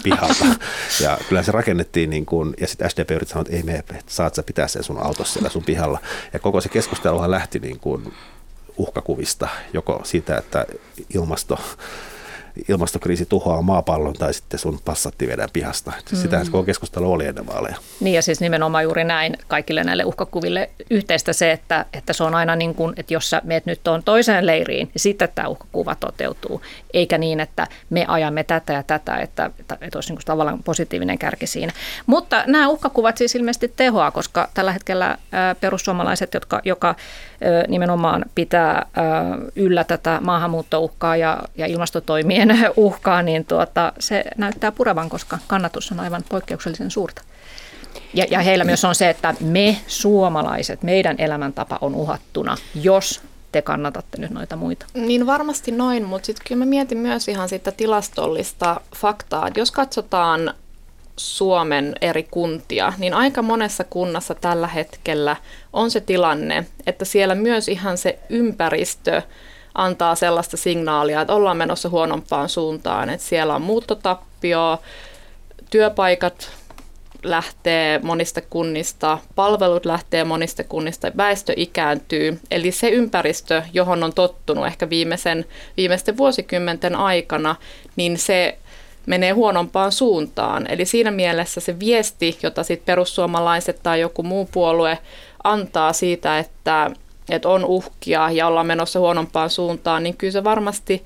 [0.02, 0.44] pihalta.
[1.02, 4.35] Ja kyllä se rakennettiin niin kuin, ja sitten SDP yritti sanoa, että ei me, saat
[4.35, 5.98] sä pitää sen sun autossa siellä sun pihalla.
[6.32, 8.14] Ja koko se keskusteluhan lähti niin kuin
[8.76, 10.66] uhkakuvista, joko siitä, että
[11.14, 11.58] ilmasto
[12.68, 15.92] ilmastokriisi tuhoaa maapallon tai sitten sun passatti viedään pihasta.
[16.14, 16.64] Sitähän mm.
[16.64, 17.76] keskustelu oli ennen vaaleja.
[18.00, 22.34] Niin ja siis nimenomaan juuri näin kaikille näille uhkakuville yhteistä se, että, että se on
[22.34, 25.94] aina niin kuin, että jos sä meet nyt tuon toiseen leiriin, niin sitten tämä uhkakuva
[25.94, 26.62] toteutuu.
[26.94, 30.62] Eikä niin, että me ajamme tätä ja tätä, että, että, että olisi niin kuin tavallaan
[30.62, 31.72] positiivinen kärki siinä.
[32.06, 35.18] Mutta nämä uhkakuvat siis ilmeisesti tehoaa, koska tällä hetkellä
[35.60, 36.94] perussuomalaiset, jotka, joka
[37.68, 38.86] nimenomaan pitää
[39.56, 41.66] yllä tätä maahanmuuttouhkaa ja, ja
[42.42, 47.22] ilmastotoimien uhkaa, niin tuota, se näyttää purevan, koska kannatus on aivan poikkeuksellisen suurta.
[48.14, 53.20] Ja, ja heillä myös on se, että me suomalaiset, meidän elämäntapa on uhattuna, jos
[53.52, 54.87] te kannatatte nyt noita muita.
[54.94, 59.70] Niin varmasti noin, mutta sitten kyllä mä mietin myös ihan sitä tilastollista faktaa, että jos
[59.70, 60.55] katsotaan
[61.16, 65.37] Suomen eri kuntia, niin aika monessa kunnassa tällä hetkellä
[65.72, 69.22] on se tilanne, että siellä myös ihan se ympäristö
[69.74, 74.78] antaa sellaista signaalia, että ollaan menossa huonompaan suuntaan, että siellä on muuttotappio,
[75.70, 76.50] työpaikat
[77.22, 82.40] lähtee monista kunnista, palvelut lähtee monista kunnista, väestö ikääntyy.
[82.50, 85.44] Eli se ympäristö, johon on tottunut ehkä viimeisen,
[85.76, 87.56] viimeisten vuosikymmenten aikana,
[87.96, 88.58] niin se
[89.06, 90.66] menee huonompaan suuntaan.
[90.70, 94.98] Eli siinä mielessä se viesti, jota sitten perussuomalaiset tai joku muu puolue
[95.44, 96.90] antaa siitä, että,
[97.28, 101.04] että on uhkia ja ollaan menossa huonompaan suuntaan, niin kyllä se varmasti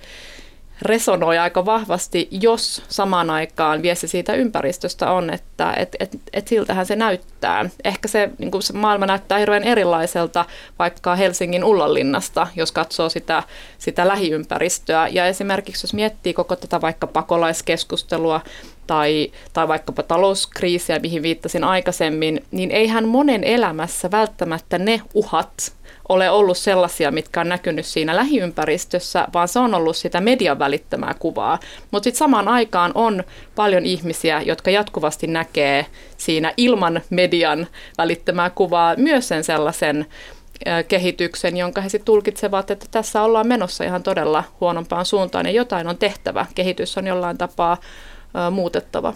[0.83, 6.87] resonoi aika vahvasti, jos samaan aikaan viesti siitä ympäristöstä on, että et, et, et siltähän
[6.87, 7.71] se näyttää.
[7.85, 10.45] Ehkä se, niin se maailma näyttää hirveän erilaiselta
[10.79, 13.43] vaikka Helsingin Ullanlinnasta, jos katsoo sitä,
[13.79, 15.09] sitä lähiympäristöä.
[15.09, 18.41] Ja esimerkiksi jos miettii koko tätä vaikka pakolaiskeskustelua
[18.87, 25.76] tai, tai vaikkapa talouskriisiä, mihin viittasin aikaisemmin, niin eihän monen elämässä välttämättä ne uhat,
[26.09, 31.15] ole ollut sellaisia, mitkä on näkynyt siinä lähiympäristössä, vaan se on ollut sitä median välittämää
[31.19, 31.59] kuvaa.
[31.91, 37.67] Mutta sitten samaan aikaan on paljon ihmisiä, jotka jatkuvasti näkee siinä ilman median
[37.99, 40.07] välittämää kuvaa myös sen sellaisen
[40.89, 45.89] kehityksen, jonka he sitten tulkitsevat, että tässä ollaan menossa ihan todella huonompaan suuntaan ja jotain
[45.89, 46.47] on tehtävä.
[46.55, 47.77] Kehitys on jollain tapaa
[48.51, 49.15] muutettava.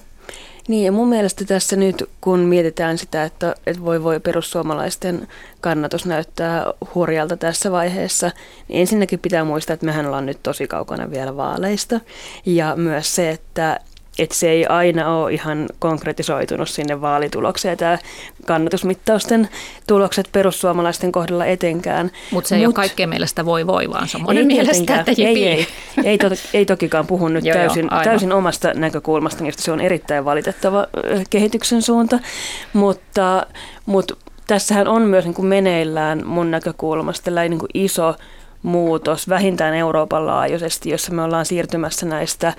[0.69, 5.29] Niin ja mun mielestä tässä nyt, kun mietitään sitä, että, että voi voi perussuomalaisten
[5.61, 8.31] kannatus näyttää hurjalta tässä vaiheessa,
[8.69, 12.01] niin ensinnäkin pitää muistaa, että mehän ollaan nyt tosi kaukana vielä vaaleista.
[12.47, 13.81] Ja myös se, että
[14.19, 17.99] että se ei aina ole ihan konkretisoitunut sinne vaalitulokseen, tämä
[18.47, 19.49] kannatusmittausten
[19.87, 22.11] tulokset perussuomalaisten kohdalla etenkään.
[22.31, 25.13] Mutta se ei Mut, ole kaikkien mielestä voi voi, vaan se on monen mielestä, että
[25.19, 25.67] ei, ei,
[26.05, 29.81] ei, to, ei tokikaan puhu nyt joo, täysin, joo, täysin omasta näkökulmasta, josta se on
[29.81, 30.87] erittäin valitettava
[31.31, 32.19] kehityksen suunta,
[32.73, 33.47] mutta,
[33.87, 38.15] mutta tässähän on myös niin kuin meneillään mun näkökulmasta tällainen niin kuin iso
[38.63, 42.53] muutos vähintään Euroopan laajuisesti, jossa me ollaan siirtymässä näistä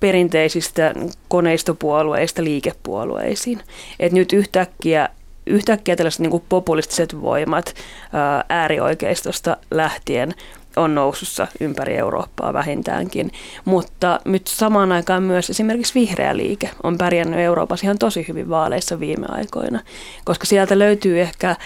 [0.00, 0.94] perinteisistä
[1.28, 3.60] koneistopuolueista liikepuolueisiin.
[4.00, 5.08] Et nyt yhtäkkiä
[5.46, 7.74] yhtäkkiä tällaiset niin populistiset voimat
[8.12, 10.34] ää, äärioikeistosta lähtien
[10.76, 13.32] on nousussa ympäri Eurooppaa vähintäänkin.
[13.64, 19.00] Mutta nyt samaan aikaan myös esimerkiksi vihreä liike on pärjännyt Euroopassa ihan tosi hyvin vaaleissa
[19.00, 19.80] viime aikoina,
[20.24, 21.56] koska sieltä löytyy ehkä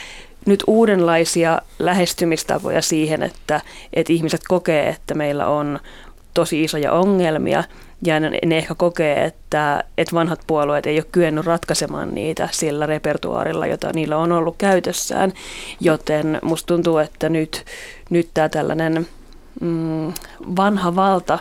[0.50, 3.60] nyt uudenlaisia lähestymistapoja siihen, että,
[3.92, 5.80] että ihmiset kokee, että meillä on
[6.34, 7.64] tosi isoja ongelmia
[8.02, 12.86] ja ne, ne ehkä kokee, että, että vanhat puolueet ei ole kyennyt ratkaisemaan niitä sillä
[12.86, 15.32] repertuaarilla, jota niillä on ollut käytössään.
[15.80, 17.64] Joten musta tuntuu, että nyt,
[18.10, 19.06] nyt tämä tällainen
[19.60, 20.12] mm,
[20.56, 21.38] vanha valta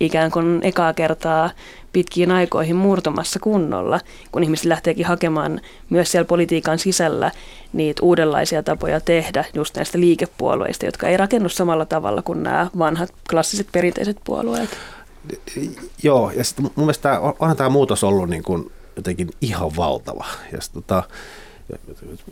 [0.00, 1.50] ikään kuin ekaa kertaa
[1.94, 4.00] pitkiin aikoihin murtumassa kunnolla,
[4.32, 7.30] kun ihmiset lähteekin hakemaan myös siellä politiikan sisällä
[7.72, 13.10] niitä uudenlaisia tapoja tehdä just näistä liikepuolueista, jotka ei rakennu samalla tavalla kuin nämä vanhat
[13.30, 14.70] klassiset perinteiset puolueet.
[16.02, 20.26] Joo, ja sitten mun mielestä onhan tämä muutos ollut niin kuin jotenkin ihan valtava.
[20.52, 21.02] Ja sit, tota,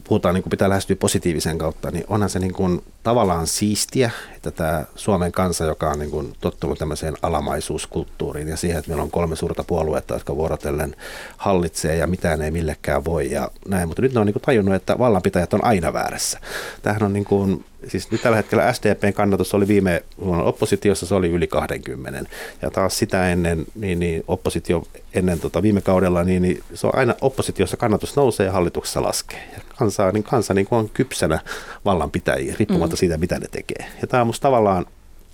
[0.05, 4.51] puhutaan, niin kuin pitää lähestyä positiivisen kautta, niin onhan se niin kuin tavallaan siistiä, että
[4.51, 9.11] tämä Suomen kansa, joka on niin kuin tottunut tämmöiseen alamaisuuskulttuuriin ja siihen, että meillä on
[9.11, 10.97] kolme suurta puoluetta, jotka vuorotellen
[11.37, 14.75] hallitsee ja mitään ei millekään voi ja näin, mutta nyt ne on niin kuin tajunnut,
[14.75, 16.41] että vallanpitäjät on aina väärässä.
[16.83, 21.15] Tämähän on niin kuin siis nyt tällä hetkellä SDPn kannatus oli viime vuonna oppositiossa, se
[21.15, 22.25] oli yli 20.
[22.63, 24.83] Ja taas sitä ennen, niin, niin oppositio
[25.15, 29.49] ennen tota viime kaudella, niin, niin se on aina oppositiossa kannatus nousee ja hallituksessa laskee.
[29.55, 31.41] Ja kansa, niin kansa niin on kypsänä
[31.85, 32.99] vallanpitäjiä, riippumatta mm.
[32.99, 33.87] siitä, mitä ne tekee.
[34.01, 34.87] Ja tämä on musta tavallaan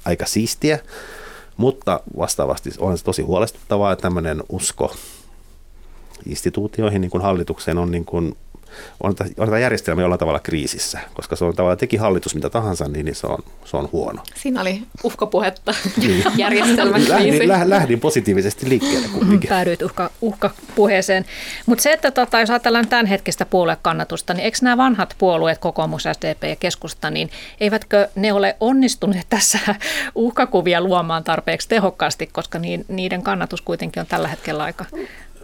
[0.05, 0.79] aika siistiä,
[1.57, 4.95] mutta vastaavasti on se tosi huolestuttavaa, että tämmöinen usko
[6.27, 8.37] instituutioihin, niin kuin hallitukseen, on niin kuin
[9.03, 12.89] on, on tämä järjestelmä jollain tavalla kriisissä, koska se on tavallaan teki hallitus mitä tahansa,
[12.89, 14.23] niin, niin se, on, se on huono.
[14.35, 16.25] Siinä oli uhkapuhetta niin.
[16.37, 19.49] järjestelmän lähdin, lähdin positiivisesti liikkeelle kumminkin.
[19.49, 21.25] Päädyit uhka, uhkapuheeseen.
[21.67, 26.45] Mutta se, että tota, jos ajatellaan tämänhetkistä puoluekannatusta, niin eikö nämä vanhat puolueet, kokoomus, SDP
[26.45, 29.59] ja keskusta, niin eivätkö ne ole onnistuneet tässä
[30.15, 34.85] uhkakuvia luomaan tarpeeksi tehokkaasti, koska niiden kannatus kuitenkin on tällä hetkellä aika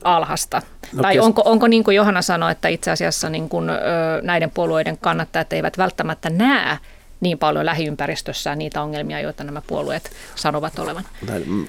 [0.04, 0.62] alhasta.
[0.92, 1.24] No, tai kes...
[1.24, 3.74] onko, onko niin kuin Johanna sanoi, että itse asiassa niin kuin, ö,
[4.22, 6.78] näiden puolueiden kannattajat eivät välttämättä näe
[7.20, 11.04] niin paljon lähiympäristössään niitä ongelmia, joita nämä puolueet sanovat olevan.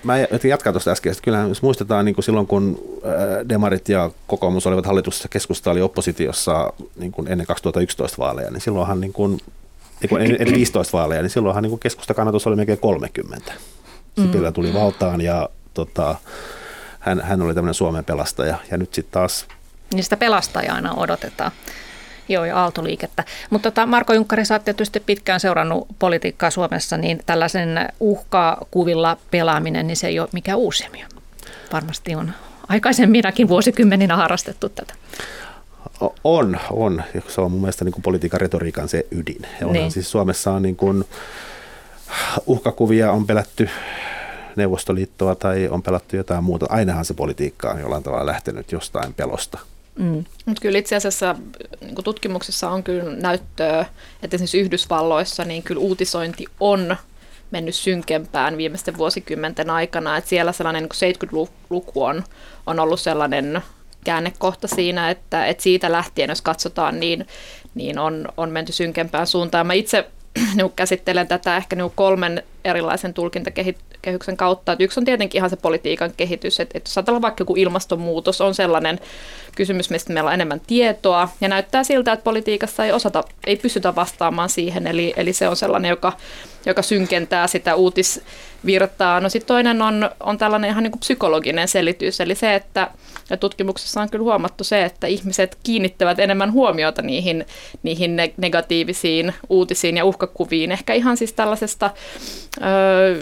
[0.03, 1.15] Mä jatkan tuosta äsken.
[1.23, 2.79] Kyllähän jos muistetaan niin kuin silloin, kun
[3.49, 9.01] Demarit ja kokoomus olivat hallituksessa, keskusta oli oppositiossa niin kuin ennen 2011 vaaleja, niin silloinhan
[9.01, 9.39] niin kuin,
[10.19, 13.53] ennen 15 vaaleja, niin silloinhan niin kuin keskustakannatus oli melkein 30.
[14.21, 16.15] Sipilä tuli valtaan ja tota,
[17.05, 19.45] hän, hän oli tämmöinen Suomen pelastaja ja nyt sitten taas...
[19.93, 21.51] Niin sitä pelastajaa aina odotetaan.
[22.29, 23.23] Joo, ja aaltoliikettä.
[23.49, 29.87] Mutta tota, Marko Junkkari, sä oot tietysti pitkään seurannut politiikkaa Suomessa, niin tällaisen uhkakuvilla pelaaminen,
[29.87, 30.85] niin se ei ole mikään uusi
[31.73, 32.31] Varmasti on
[32.67, 34.93] aikaisemminakin vuosikymmeninä harrastettu tätä.
[36.23, 37.03] On, on.
[37.27, 39.41] Se on mun mielestä niin kuin politiikan retoriikan se ydin.
[39.61, 39.91] Ja niin.
[39.91, 41.05] siis Suomessa on niin kuin,
[42.45, 43.69] uhkakuvia on pelätty
[44.55, 46.65] Neuvostoliittoa tai on pelattu jotain muuta.
[46.69, 49.59] Ainahan se politiikka on jollain tavalla lähtenyt jostain pelosta.
[49.99, 50.23] Mm.
[50.45, 51.35] Mutta kyllä itse asiassa
[51.81, 53.85] niin tutkimuksissa on kyllä näyttöä,
[54.23, 56.95] että esimerkiksi Yhdysvalloissa niin kyllä uutisointi on
[57.51, 60.17] mennyt synkempään viimeisten vuosikymmenten aikana.
[60.17, 62.23] Että siellä sellainen niin 70-luku on,
[62.67, 63.61] on ollut sellainen
[64.03, 67.27] käännekohta siinä, että, että siitä lähtien, jos katsotaan, niin,
[67.75, 69.67] niin on, on menty synkempään suuntaan.
[69.67, 70.07] Mä itse
[70.55, 73.13] niin käsittelen tätä ehkä niin kolmen erilaisen
[74.05, 74.71] tulkintakehyksen kautta.
[74.71, 78.41] Että yksi on tietenkin ihan se politiikan kehitys, että, että jos ajatellaan vaikka joku ilmastonmuutos
[78.41, 78.99] on sellainen
[79.55, 83.95] kysymys, mistä meillä on enemmän tietoa, ja näyttää siltä, että politiikassa ei osata, ei pystytä
[83.95, 86.13] vastaamaan siihen, eli, eli se on sellainen, joka,
[86.65, 89.19] joka synkentää sitä uutisvirtaa.
[89.19, 92.91] No sitten toinen on, on tällainen ihan niin kuin psykologinen selitys, eli se, että
[93.29, 97.45] ja tutkimuksessa on kyllä huomattu se, että ihmiset kiinnittävät enemmän huomiota niihin,
[97.83, 100.71] niihin negatiivisiin uutisiin ja uhkakuviin.
[100.71, 101.89] Ehkä ihan siis tällaisesta
[102.63, 103.15] öö,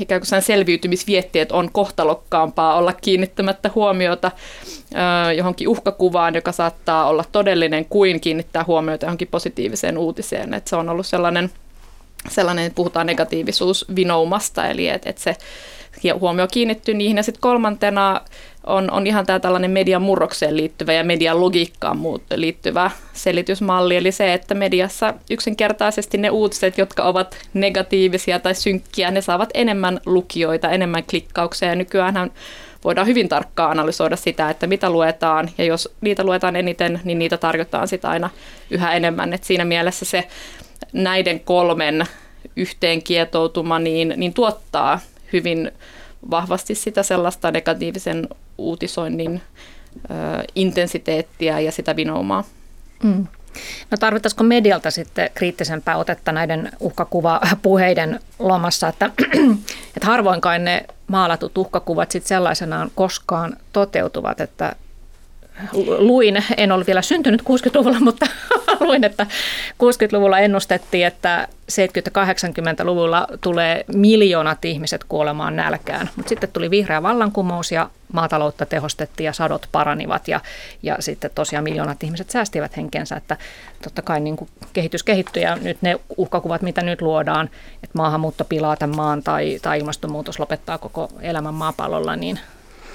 [0.00, 4.30] ikään kuin selviytymisvietti, että on kohtalokkaampaa olla kiinnittämättä huomiota
[5.36, 10.54] johonkin uhkakuvaan, joka saattaa olla todellinen, kuin kiinnittää huomiota johonkin positiiviseen uutiseen.
[10.54, 11.50] Että se on ollut sellainen,
[12.28, 15.36] sellainen puhutaan negatiivisuusvinoumasta, eli että et se
[16.20, 17.16] huomio kiinnittyy niihin.
[17.16, 18.20] Ja sitten kolmantena
[18.66, 21.98] on, on ihan tämä tällainen median murrokseen liittyvä ja median logiikkaan
[22.34, 23.96] liittyvä selitysmalli.
[23.96, 30.00] Eli se, että mediassa yksinkertaisesti ne uutiset, jotka ovat negatiivisia tai synkkiä, ne saavat enemmän
[30.06, 31.68] lukijoita, enemmän klikkauksia.
[31.68, 32.30] Ja nykyään
[32.84, 35.50] voidaan hyvin tarkkaan analysoida sitä, että mitä luetaan.
[35.58, 38.30] Ja jos niitä luetaan eniten, niin niitä tarjotaan sitä aina
[38.70, 39.32] yhä enemmän.
[39.32, 40.28] Et siinä mielessä se
[40.92, 42.06] näiden kolmen
[42.56, 45.00] yhteen kietoutuma niin, niin tuottaa
[45.32, 45.72] hyvin
[46.30, 49.42] vahvasti sitä sellaista negatiivisen uutisoinnin
[49.96, 50.14] ö,
[50.54, 52.44] intensiteettiä ja sitä vinoumaa.
[53.02, 53.26] Mm.
[53.90, 59.10] No tarvittaisiko medialta sitten kriittisempää otetta näiden uhkakuvapuheiden lomassa, että,
[59.96, 64.76] että harvoinkaan ne maalatut uhkakuvat sitten sellaisenaan koskaan toteutuvat, että
[65.98, 68.26] luin, en ollut vielä syntynyt 60-luvulla, mutta
[68.80, 69.26] luin, että
[69.72, 76.10] 60-luvulla ennustettiin, että 70-80-luvulla tulee miljoonat ihmiset kuolemaan nälkään.
[76.16, 80.40] Mutta sitten tuli vihreä vallankumous ja maataloutta tehostettiin ja sadot paranivat ja,
[80.82, 83.36] ja sitten tosiaan miljoonat ihmiset säästivät henkensä, että
[83.82, 84.36] totta kai niin
[84.72, 89.58] kehitys kehittyy ja nyt ne uhkakuvat, mitä nyt luodaan, että maahanmuutto pilaa tämän maan tai,
[89.62, 92.38] tai ilmastonmuutos lopettaa koko elämän maapallolla, niin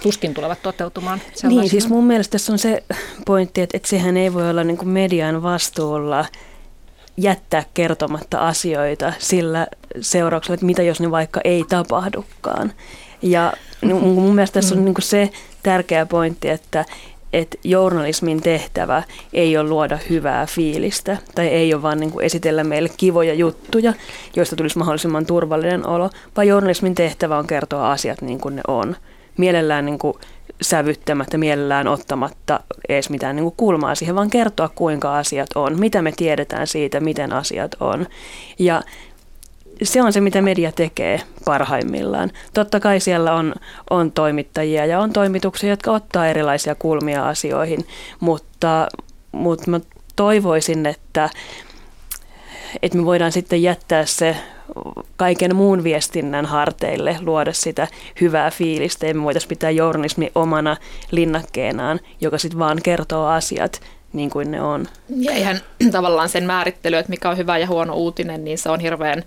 [0.04, 1.22] tuskin tulevat toteutumaan.
[1.44, 2.84] Niin, siis mun mielestä tässä on se
[3.26, 6.26] pointti, että, että sehän ei voi olla niin kuin median vastuulla
[7.18, 9.68] jättää kertomatta asioita sillä
[10.02, 12.74] seurauksella, että mitä jos ne vaikka ei tapahdukaan.
[13.22, 14.86] Ja mun mielestä tässä on mm.
[14.86, 15.30] niin kuin se
[15.64, 16.86] tärkeä pointti, että,
[17.34, 22.64] että journalismin tehtävä ei ole luoda hyvää fiilistä tai ei ole vaan niin kuin esitellä
[22.64, 23.94] meille kivoja juttuja,
[24.36, 28.96] joista tulisi mahdollisimman turvallinen olo, vaan journalismin tehtävä on kertoa asiat niin kuin ne on
[29.38, 30.14] mielellään niin kuin
[30.62, 36.02] sävyttämättä, mielellään ottamatta edes mitään niin kuin kulmaa siihen, vaan kertoa kuinka asiat on, mitä
[36.02, 38.08] me tiedetään siitä, miten asiat on.
[38.60, 38.82] Ja
[39.84, 42.32] se on se, mitä media tekee parhaimmillaan.
[42.54, 43.54] Totta kai siellä on,
[43.90, 47.88] on toimittajia ja on toimituksia, jotka ottaa erilaisia kulmia asioihin,
[48.20, 48.88] mutta,
[49.32, 49.80] mutta mä
[50.16, 51.30] toivoisin, että,
[52.82, 54.36] että me voidaan sitten jättää se
[55.16, 57.88] kaiken muun viestinnän harteille luoda sitä
[58.22, 59.08] hyvää fiilistä.
[59.08, 60.78] Ja me voitaisiin pitää journalismi omana
[61.12, 63.82] linnakkeenaan, joka sitten vaan kertoo asiat
[64.14, 64.88] niin kuin ne on.
[65.16, 65.60] Ja eihän
[65.92, 69.24] tavallaan sen määrittely, että mikä on hyvä ja huono uutinen, niin se on hirveän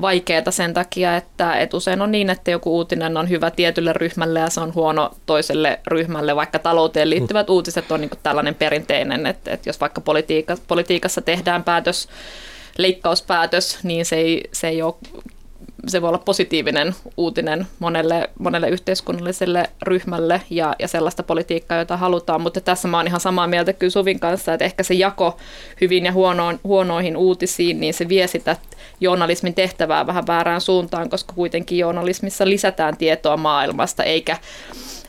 [0.00, 4.40] vaikeaa sen takia, että, että usein on niin, että joku uutinen on hyvä tietylle ryhmälle
[4.40, 7.54] ja se on huono toiselle ryhmälle, vaikka talouteen liittyvät mm.
[7.54, 12.08] uutiset on niin tällainen perinteinen, että, että jos vaikka politiika, politiikassa tehdään päätös,
[12.78, 14.94] leikkauspäätös, niin se ei, se ei ole
[15.86, 22.40] se voi olla positiivinen uutinen monelle, monelle yhteiskunnalliselle ryhmälle ja, ja sellaista politiikkaa, jota halutaan,
[22.40, 25.36] mutta tässä mä oon ihan samaa mieltä kyllä Suvin kanssa, että ehkä se jako
[25.80, 28.56] hyvin ja huonoon, huonoihin uutisiin, niin se vie sitä
[29.00, 34.36] journalismin tehtävää vähän väärään suuntaan, koska kuitenkin journalismissa lisätään tietoa maailmasta, eikä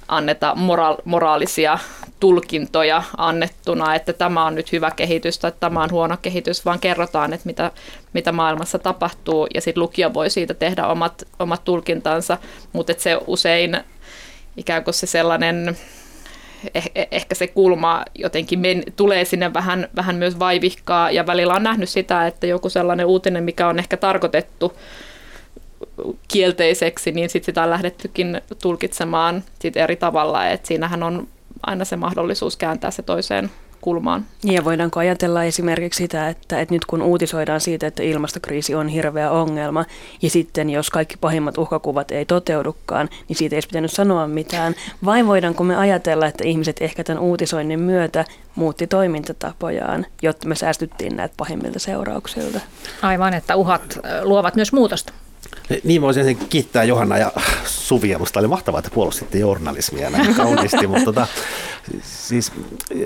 [0.07, 1.79] anneta mora- moraalisia
[2.23, 7.33] tulkintoja annettuna, että tämä on nyt hyvä kehitys tai tämä on huono kehitys, vaan kerrotaan,
[7.33, 7.71] että mitä,
[8.13, 12.37] mitä maailmassa tapahtuu ja sitten lukija voi siitä tehdä omat, omat tulkintansa,
[12.73, 13.77] mutta se usein
[14.57, 15.77] ikään kuin se sellainen
[16.73, 21.53] eh, eh, ehkä se kulma jotenkin men, tulee sinne vähän, vähän myös vaivihkaa ja välillä
[21.53, 24.73] on nähnyt sitä, että joku sellainen uutinen, mikä on ehkä tarkoitettu
[26.27, 30.47] kielteiseksi, niin sitten sitä on lähdettykin tulkitsemaan sit eri tavalla.
[30.47, 31.27] Et siinähän on
[31.65, 33.51] aina se mahdollisuus kääntää se toiseen
[33.83, 34.25] kulmaan.
[34.43, 39.31] Ja voidaanko ajatella esimerkiksi sitä, että, että nyt kun uutisoidaan siitä, että ilmastokriisi on hirveä
[39.31, 39.85] ongelma,
[40.21, 45.27] ja sitten jos kaikki pahimmat uhkakuvat ei toteudukaan, niin siitä ei pitänyt sanoa mitään, vai
[45.27, 51.33] voidaanko me ajatella, että ihmiset ehkä tämän uutisoinnin myötä muutti toimintatapojaan, jotta me säästyttiin näitä
[51.37, 52.59] pahimmilta seurauksilta?
[53.01, 55.13] Aivan, että uhat luovat myös muutosta.
[55.83, 57.31] Niin voisin sen kiittää Johanna ja
[57.65, 58.19] Suvia.
[58.19, 60.87] Musta oli mahtavaa, että puolustitte journalismia näin kauniisti.
[60.87, 61.27] mutta tota,
[62.01, 62.51] siis,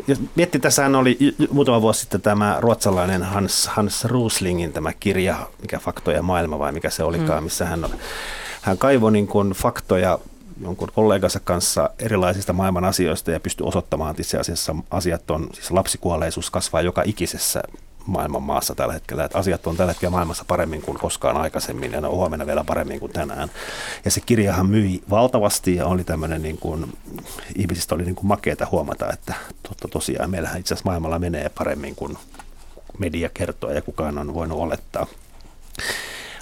[0.08, 1.18] jos miettii, tässähän oli
[1.52, 6.90] muutama vuosi sitten tämä ruotsalainen Hans, Hans Ruslingin tämä kirja, mikä faktoja maailma vai mikä
[6.90, 7.44] se olikaan, mm.
[7.44, 7.86] missä hän,
[8.62, 10.20] hän kaivoi niin kuin faktoja
[10.62, 15.72] jonkun kollegansa kanssa erilaisista maailman asioista ja pystyi osoittamaan, että itse asiassa asiat on, siis
[15.72, 17.64] lapsikuolleisuus kasvaa joka ikisessä
[18.08, 22.02] maailman maassa tällä hetkellä, että asiat on tällä hetkellä maailmassa paremmin kuin koskaan aikaisemmin ja
[22.02, 23.52] ne on huomenna vielä paremmin kuin tänään.
[24.06, 26.98] Ja se kirjahan myi valtavasti ja oli tämmöinen niin kuin,
[27.56, 29.34] ihmisistä oli niin kuin makeeta huomata, että
[29.64, 32.18] totta tosiaan meillähän itse asiassa maailmalla menee paremmin kuin
[32.98, 35.08] media kertoo ja kukaan on voinut olettaa.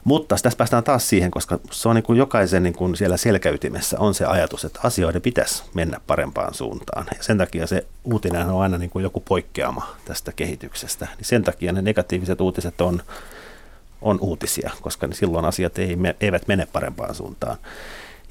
[0.06, 4.00] Mutta tässä päästään taas siihen, koska se on niin kuin jokaisen niin kuin siellä selkäytimessä
[4.00, 7.06] on se ajatus, että asioiden pitäisi mennä parempaan suuntaan.
[7.18, 11.08] Ja sen takia se uutinen on aina niin kuin joku poikkeama tästä kehityksestä.
[11.18, 13.04] Niin sen takia ne negatiiviset uutiset on,
[14.02, 17.58] on uutisia, koska silloin asiat ei, eivät mene parempaan suuntaan.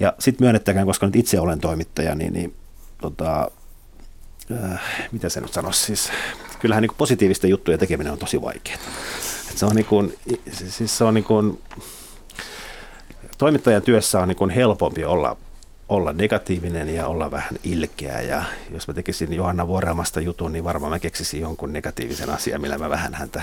[0.00, 2.54] Ja sitten myönnettäkään, koska nyt itse olen toimittaja, niin, niin
[3.00, 3.50] tota,
[4.52, 4.80] äh,
[5.12, 6.10] mitä se nyt sanoisi, siis
[6.60, 8.78] kyllähän niin positiivisten juttujen tekeminen on tosi vaikeaa.
[9.56, 10.18] Se on, niin kuin,
[10.50, 11.62] siis se on niin kuin,
[13.38, 15.36] toimittajan työssä on niin kuin helpompi olla,
[15.88, 18.20] olla negatiivinen ja olla vähän ilkeä.
[18.20, 22.78] Ja jos mä tekisin Johanna Vuorelmasta jutun, niin varmaan mä keksisin jonkun negatiivisen asian, millä
[22.78, 23.42] mä vähän häntä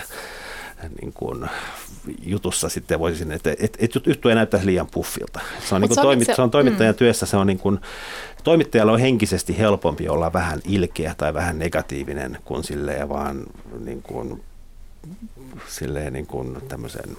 [1.02, 1.50] niin kuin
[2.24, 5.40] jutussa sitten voisin, että et, et juttu ei näyttäisi liian puffilta.
[5.70, 6.98] Se on, niin kuin se, toimi, se, se on toimittajan mm.
[6.98, 7.80] työssä, se on niin kuin,
[8.44, 13.44] toimittajalla on henkisesti helpompi olla vähän ilkeä tai vähän negatiivinen kuin silleen vaan
[13.80, 14.44] niin kuin
[15.68, 17.18] silleen niin kuin tämmöisen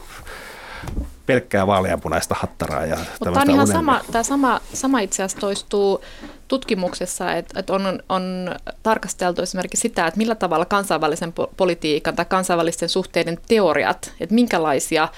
[1.27, 2.87] pelkkää vaaleanpunaista hattaraa.
[2.87, 6.05] Ja Mutta tämä, ihan sama, tämä sama, sama itse asiassa toistuu
[6.49, 12.89] tutkimuksessa, että, että on, on tarkasteltu esimerkiksi sitä, että millä tavalla kansainvälisen politiikan tai kansainvälisten
[12.89, 15.09] suhteiden teoriat, että minkälaisia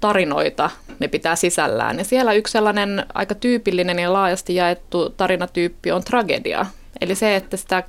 [0.00, 1.98] tarinoita ne pitää sisällään.
[1.98, 6.66] Ja siellä yksi sellainen aika tyypillinen ja laajasti jaettu tarinatyyppi on tragedia.
[7.00, 7.82] Eli se, että sitä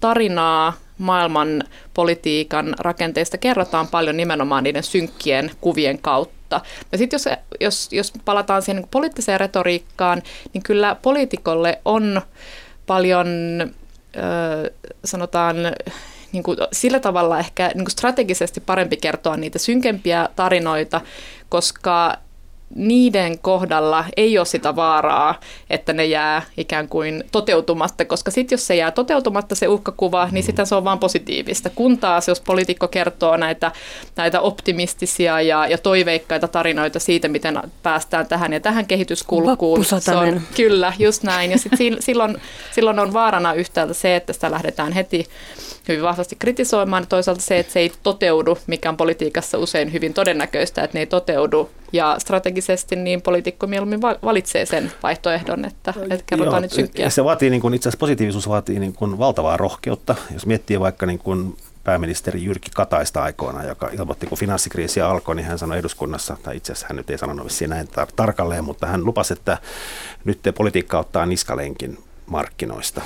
[0.00, 1.64] tarinaa maailman
[1.94, 6.60] politiikan rakenteista kerrotaan paljon nimenomaan niiden synkkien kuvien kautta.
[6.92, 7.28] Ja sitten jos,
[7.60, 10.22] jos, jos palataan siihen niin poliittiseen retoriikkaan,
[10.52, 12.22] niin kyllä poliitikolle on
[12.86, 13.28] paljon,
[14.16, 14.70] ö,
[15.04, 15.56] sanotaan,
[16.32, 21.00] niin kuin sillä tavalla ehkä niin kuin strategisesti parempi kertoa niitä synkempiä tarinoita,
[21.48, 22.18] koska
[22.74, 28.66] niiden kohdalla ei ole sitä vaaraa, että ne jää ikään kuin toteutumatta, koska sitten jos
[28.66, 30.46] se jää toteutumatta se uhkakuva, niin mm.
[30.46, 31.70] sitten se on vaan positiivista.
[31.70, 33.72] Kun taas jos poliitikko kertoo näitä,
[34.16, 39.84] näitä optimistisia ja, ja toiveikkaita tarinoita siitä, miten päästään tähän ja tähän kehityskulkuun.
[39.84, 41.50] Se on, kyllä, just näin.
[41.50, 42.36] Ja sit silloin,
[42.72, 45.26] silloin on vaarana yhtäältä se, että sitä lähdetään heti
[45.88, 47.02] hyvin vahvasti kritisoimaan.
[47.02, 51.00] Ja toisaalta se, että se ei toteudu, mikä on politiikassa usein hyvin todennäköistä, että ne
[51.00, 51.70] ei toteudu.
[51.94, 57.10] Ja strategisesti niin poliitikko mieluummin valitsee sen vaihtoehdon, että, että kerrotaan Joo, nyt synkkiä.
[57.10, 60.14] Se vaatii, niin kuin, itse asiassa positiivisuus vaatii niin kuin valtavaa rohkeutta.
[60.32, 65.46] Jos miettii vaikka niin kuin pääministeri Jyrki Kataista aikoina, joka ilmoitti, kun finanssikriisi alkoi, niin
[65.46, 68.86] hän sanoi eduskunnassa, tai itse asiassa hän nyt ei sanonut vissiin näin tar- tarkalleen, mutta
[68.86, 69.58] hän lupasi, että
[70.24, 73.02] nyt te politiikka ottaa niskalenkin markkinoista.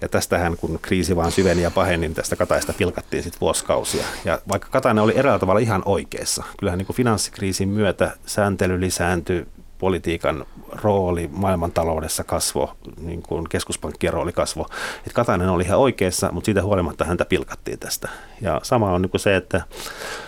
[0.00, 4.04] Ja tästähän, kun kriisi vaan syveni ja paheni, niin tästä Kataista pilkattiin sitten vuosikausia.
[4.24, 9.46] Ja vaikka Katainen oli eräällä tavalla ihan oikeassa, kyllähän niin kuin finanssikriisin myötä sääntely lisääntyi,
[9.78, 10.46] politiikan
[10.82, 14.66] rooli maailmantaloudessa kasvo, niin kuin keskuspankkien rooli kasvo.
[15.06, 18.08] Et Katainen oli ihan oikeassa, mutta siitä huolimatta häntä pilkattiin tästä.
[18.40, 19.62] Ja sama on niin kuin se, että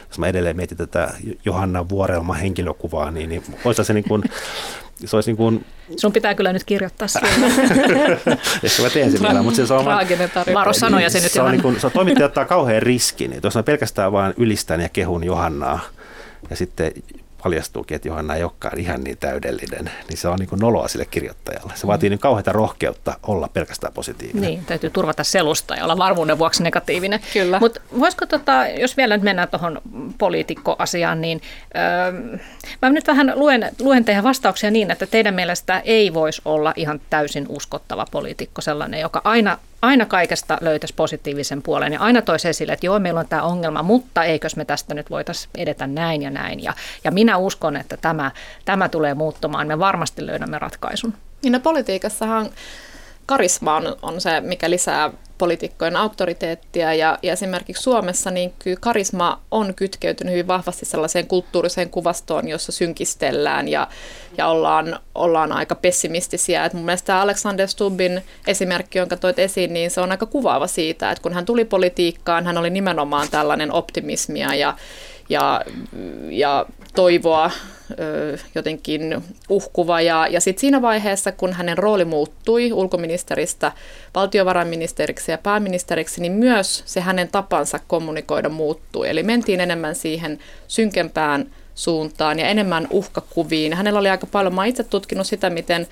[0.08, 4.22] jos mä edelleen mietin tätä Johanna Vuorelma henkilökuvaa, niin, niin olisi se niin kuin,
[5.04, 5.64] se olisi niin kuin...
[5.96, 7.46] Sun pitää kyllä nyt kirjoittaa siellä.
[8.62, 9.84] Ehkä mä teen sen vielä, mutta se on.
[10.54, 13.54] Varo sanoja se nyt se on, niin kuin, se on toimittaja ottaa kauhean riskin, jos
[13.54, 15.80] mä pelkästään vaan ylistän ja kehun Johannaa,
[16.50, 16.92] ja sitten
[17.42, 21.04] paljastuukin, että Johanna ei olekaan ihan niin täydellinen, niin se on niin kuin noloa sille
[21.04, 21.72] kirjoittajalle.
[21.76, 24.50] Se vaatii niin kauheita rohkeutta olla pelkästään positiivinen.
[24.50, 27.20] Niin, täytyy turvata selusta ja olla varmuuden vuoksi negatiivinen.
[27.32, 27.60] Kyllä.
[27.60, 29.80] Mutta voisiko, tota, jos vielä nyt mennään tuohon
[30.18, 31.40] poliitikkoasiaan, niin
[31.76, 32.38] öö,
[32.82, 37.00] mä nyt vähän luen, luen teidän vastauksia niin, että teidän mielestä ei voisi olla ihan
[37.10, 42.72] täysin uskottava poliitikko sellainen, joka aina aina kaikesta löytäisi positiivisen puolen ja aina toisi esille,
[42.72, 46.30] että joo, meillä on tämä ongelma, mutta eikös me tästä nyt voitaisiin edetä näin ja
[46.30, 46.62] näin.
[46.62, 46.72] Ja,
[47.04, 48.30] ja minä uskon, että tämä,
[48.64, 49.66] tämä tulee muuttumaan.
[49.66, 51.14] Me varmasti löydämme ratkaisun.
[51.42, 52.50] Niin no politiikassahan
[53.30, 59.40] karisma on, on se, mikä lisää poliitikkojen auktoriteettia ja, ja esimerkiksi Suomessa niin kyllä karisma
[59.50, 63.88] on kytkeytynyt hyvin vahvasti sellaiseen kulttuuriseen kuvastoon, jossa synkistellään ja,
[64.38, 66.64] ja ollaan, ollaan aika pessimistisiä.
[66.64, 71.10] Et mun mielestä Alexander Stubbin esimerkki, jonka toit esiin, niin se on aika kuvaava siitä,
[71.10, 74.76] että kun hän tuli politiikkaan, hän oli nimenomaan tällainen optimismia ja,
[75.30, 75.62] ja,
[76.30, 77.50] ja toivoa
[78.54, 80.00] jotenkin uhkuva.
[80.00, 83.72] Ja, ja sitten siinä vaiheessa, kun hänen rooli muuttui ulkoministeristä
[84.14, 89.08] valtiovarainministeriksi ja pääministeriksi, niin myös se hänen tapansa kommunikoida muuttui.
[89.08, 93.74] Eli mentiin enemmän siihen synkempään suuntaan ja enemmän uhkakuviin.
[93.74, 95.86] Hänellä oli aika paljon, mä itse tutkinut sitä, miten,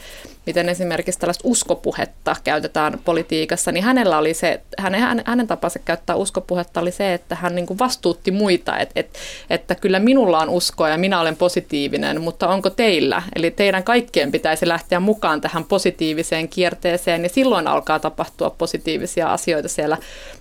[0.48, 6.80] miten esimerkiksi tällaista uskopuhetta käytetään politiikassa, niin hänellä oli se, hänen, hänen tapansa käyttää uskopuhetta
[6.80, 9.18] oli se, että hän niin kuin vastuutti muita, että, että,
[9.50, 13.22] että kyllä minulla on uskoa ja minä olen positiivinen, mutta onko teillä?
[13.36, 19.68] Eli teidän kaikkien pitäisi lähteä mukaan tähän positiiviseen kierteeseen ja silloin alkaa tapahtua positiivisia asioita
[19.68, 19.96] siellä,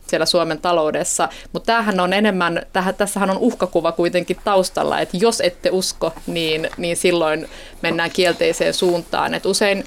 [0.08, 1.30] siellä Suomen taloudessa.
[1.54, 6.70] Mutta tämähän on enemmän, tähän, tässähän on uhkakuva kuitenkin taustalla, että jos ette usko, niin,
[6.78, 7.50] niin silloin
[7.82, 9.34] mennään kielteiseen suuntaan.
[9.34, 9.84] Et usein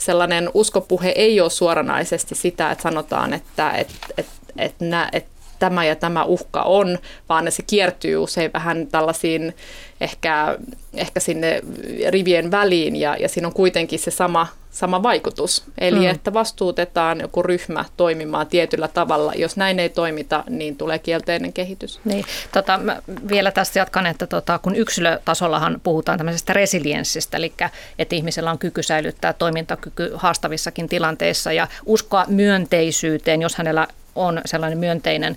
[0.00, 4.26] sellainen uskopuhe ei ole suoranaisesti sitä, että sanotaan, että et, et,
[4.56, 5.26] et, nä, et
[5.60, 6.98] tämä ja tämä uhka on,
[7.28, 9.54] vaan se kiertyy usein vähän tällaisiin
[10.00, 10.58] ehkä,
[10.94, 11.60] ehkä sinne
[12.08, 15.64] rivien väliin ja, ja siinä on kuitenkin se sama, sama vaikutus.
[15.78, 16.06] Eli mm.
[16.06, 19.32] että vastuutetaan joku ryhmä toimimaan tietyllä tavalla.
[19.36, 22.00] Jos näin ei toimita, niin tulee kielteinen kehitys.
[22.04, 27.52] Niin, tota, mä vielä tästä jatkan, että tota, kun yksilötasollahan puhutaan tämmöisestä resilienssistä, eli
[27.98, 34.78] että ihmisellä on kyky säilyttää toimintakyky haastavissakin tilanteissa ja uskoa myönteisyyteen, jos hänellä on sellainen
[34.78, 35.36] myönteinen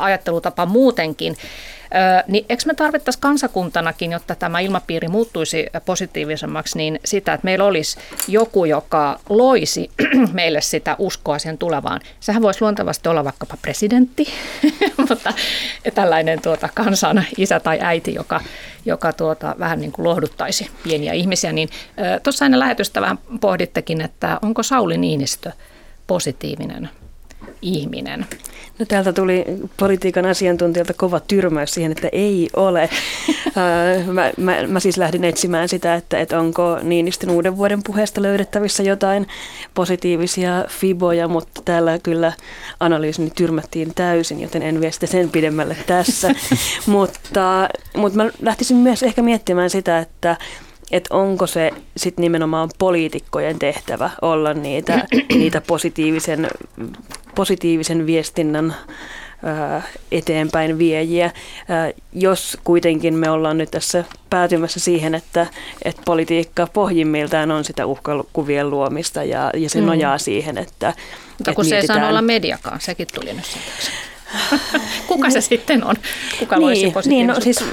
[0.00, 1.36] ajattelutapa muutenkin.
[2.28, 7.98] Niin eikö me tarvittaisiin kansakuntanakin, jotta tämä ilmapiiri muuttuisi positiivisemmaksi, niin sitä, että meillä olisi
[8.28, 9.90] joku, joka loisi
[10.32, 12.00] meille sitä uskoa sen tulevaan.
[12.20, 14.26] Sehän voisi luontevasti olla vaikkapa presidentti,
[15.08, 15.32] mutta
[15.94, 18.40] tällainen tuota, kansan isä tai äiti, joka,
[18.84, 21.52] joka tuota, vähän niin kuin lohduttaisi pieniä ihmisiä.
[21.52, 21.68] Niin,
[22.22, 25.52] tuossa ennen lähetystä vähän pohdittekin, että onko Sauli Niinistö
[26.06, 26.88] positiivinen
[27.62, 28.26] ihminen?
[28.78, 29.44] No täältä tuli
[29.76, 32.90] politiikan asiantuntijalta kova tyrmäys siihen, että ei ole.
[34.12, 38.82] mä, mä, mä siis lähdin etsimään sitä, että, että onko Niinistön uuden vuoden puheesta löydettävissä
[38.82, 39.26] jotain
[39.74, 42.32] positiivisia fiboja, mutta täällä kyllä
[42.80, 46.30] analyysini tyrmättiin täysin, joten en vie sitä sen pidemmälle tässä.
[46.86, 50.36] mutta, mutta mä lähtisin myös ehkä miettimään sitä, että
[50.90, 56.48] että onko se sitten nimenomaan poliitikkojen tehtävä olla niitä, niitä positiivisen,
[57.34, 58.74] positiivisen viestinnän
[60.12, 61.30] eteenpäin viejiä,
[62.12, 65.46] jos kuitenkin me ollaan nyt tässä päätymässä siihen, että,
[65.82, 69.86] että politiikka pohjimmiltaan on sitä uhkakuvien luomista ja, ja se mm.
[69.86, 70.92] nojaa siihen, että
[71.38, 73.58] Mutta kun että se ei saa olla mediakaan, sekin tuli nyt
[75.06, 75.96] Kuka se sitten on?
[76.38, 77.64] Kuka niin, niin, no, siis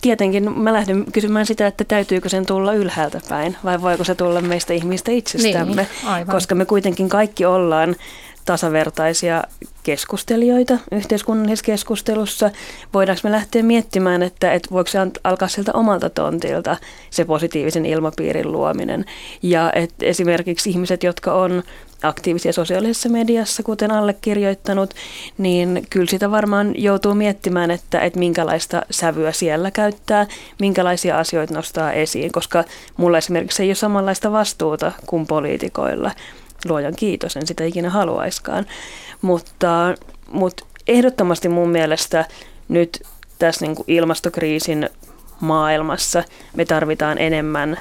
[0.00, 4.40] tietenkin mä lähden kysymään sitä, että täytyykö sen tulla ylhäältä päin vai voiko se tulla
[4.40, 5.86] meistä ihmistä itsestämme,
[6.16, 7.96] niin, koska me kuitenkin kaikki ollaan
[8.44, 9.44] tasavertaisia
[9.82, 12.50] keskustelijoita yhteiskunnallisessa keskustelussa.
[12.94, 16.76] Voidaanko me lähteä miettimään, että, että voiko se alkaa sieltä omalta tontilta
[17.10, 19.04] se positiivisen ilmapiirin luominen.
[19.42, 21.62] Ja että esimerkiksi ihmiset, jotka on
[22.02, 24.94] aktiivisia sosiaalisessa mediassa, kuten allekirjoittanut,
[25.38, 30.26] niin kyllä sitä varmaan joutuu miettimään, että, että minkälaista sävyä siellä käyttää,
[30.60, 32.64] minkälaisia asioita nostaa esiin, koska
[32.96, 36.10] mulla esimerkiksi ei ole samanlaista vastuuta kuin poliitikoilla
[36.68, 38.66] luojan kiitos, en sitä ikinä haluaiskaan.
[39.22, 39.94] Mutta,
[40.32, 42.24] mutta ehdottomasti mun mielestä
[42.68, 43.02] nyt
[43.38, 44.90] tässä niin kuin ilmastokriisin
[45.40, 46.24] maailmassa
[46.56, 47.80] me tarvitaan enemmän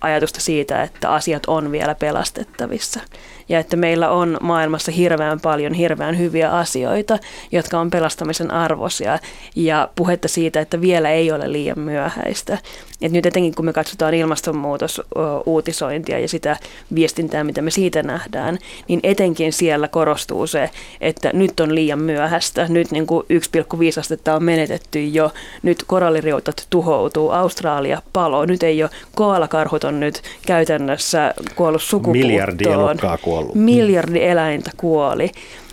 [0.00, 3.00] ajatusta siitä, että asiat on vielä pelastettavissa
[3.48, 7.18] ja että meillä on maailmassa hirveän paljon hirveän hyviä asioita,
[7.52, 9.18] jotka on pelastamisen arvoisia
[9.56, 12.58] ja puhetta siitä, että vielä ei ole liian myöhäistä.
[13.02, 16.56] Et nyt etenkin kun me katsotaan ilmastonmuutos-uutisointia ja sitä
[16.94, 20.70] viestintää, mitä me siitä nähdään, niin etenkin siellä korostuu se,
[21.00, 22.66] että nyt on liian myöhäistä.
[22.68, 25.32] Nyt niin kuin 1,5 astetta on menetetty jo,
[25.62, 32.26] nyt koralliriutat tuhoutuu, Australia palo, nyt ei ole, koalakarhut on nyt käytännössä kuollut sukupuuttoon.
[32.26, 33.35] Miljardi elokkaa kuollut.
[33.54, 35.30] Miljardi eläintä kuoli.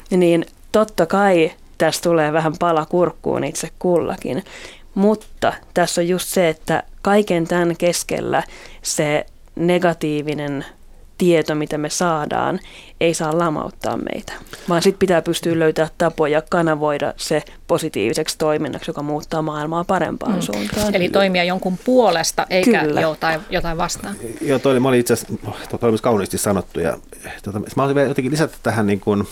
[0.10, 4.44] Niin totta kai tässä tulee vähän pala kurkkuun itse kullakin.
[4.96, 8.44] Mutta tässä on just se, että kaiken tämän keskellä
[8.82, 10.66] se negatiivinen
[11.18, 12.60] tieto, mitä me saadaan,
[13.02, 14.34] ei saa lamauttaa meitä,
[14.70, 20.42] vaan sitten pitää pystyä löytää tapoja kanavoida se positiiviseksi toiminnaksi, joka muuttaa maailmaa parempaan mm.
[20.42, 20.96] suuntaan.
[20.96, 23.02] Eli toimia jonkun puolesta eikä Kyllä.
[23.02, 24.16] Jotain, jotain vastaan.
[24.42, 25.34] Joo, toi, mä olin itse asiassa,
[25.80, 26.98] toi oli kauniisti sanottu ja
[27.44, 29.28] tota, mä olisin jotenkin lisätä tähän niin kuin,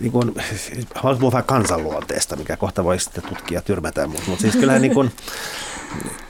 [0.00, 0.34] niin kuin,
[0.94, 4.94] haluaisin puhua vähän kansanluonteesta, mikä kohta voi sitten tutkia tyrmätä, mutta, mutta siis kyllähän, niin
[4.94, 5.10] kuin,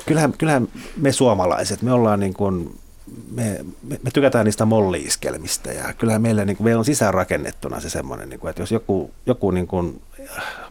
[0.06, 2.78] kyllähän, kyllähän me suomalaiset, me ollaan niin kuin,
[3.30, 7.90] me, me, me tykätään niistä molliiskelmistä ja kyllähän meillä, niin kuin, meillä on sisäänrakennettuna se
[7.90, 10.02] semmoinen, niin kuin, että jos joku, joku niin kuin,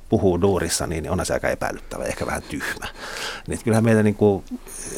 [0.09, 2.87] puhuu duurissa, niin onhan se aika epäilyttävä, ehkä vähän tyhmä.
[3.47, 4.43] Niin kyllähän meillä niin kuin,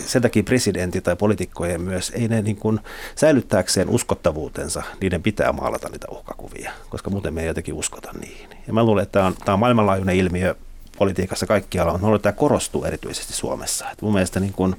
[0.05, 2.79] sen takia presidentti tai poliitikkojen myös, ei ne niin kuin,
[3.15, 8.49] säilyttääkseen uskottavuutensa, niiden pitää maalata niitä uhkakuvia, koska muuten me ei jotenkin uskota niihin.
[8.67, 10.55] Ja mä luulen, että tämä on, tämä on maailmanlaajuinen ilmiö
[10.97, 11.93] politiikassa kaikkialla.
[11.93, 13.91] Mä luulen, että tämä korostuu erityisesti Suomessa.
[13.91, 14.75] Et mun mielestä niin kuin,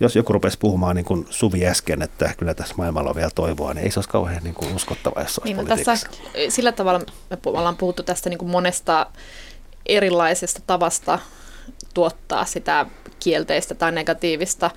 [0.00, 3.74] jos joku rupesi puhumaan niin kuin Suvi äsken, että kyllä tässä maailmalla on vielä toivoa,
[3.74, 6.08] niin ei se olisi kauhean niin kuin uskottava, jos olisi niin, no tässä,
[6.48, 6.98] Sillä tavalla
[7.30, 9.06] me ollaan puhuttu tästä niin kuin monesta
[9.86, 11.18] erilaisesta tavasta
[11.94, 12.86] tuottaa sitä
[13.20, 14.70] kielteistä tai negatiivista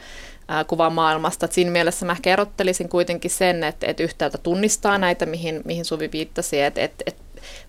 [0.68, 1.46] kuvaa maailmasta.
[1.46, 5.86] Et siinä mielessä mä ehkä erottelisin kuitenkin sen, että, että yhtäältä tunnistaa näitä, mihin, mihin
[5.86, 7.22] Suvi viittasi, että, että, että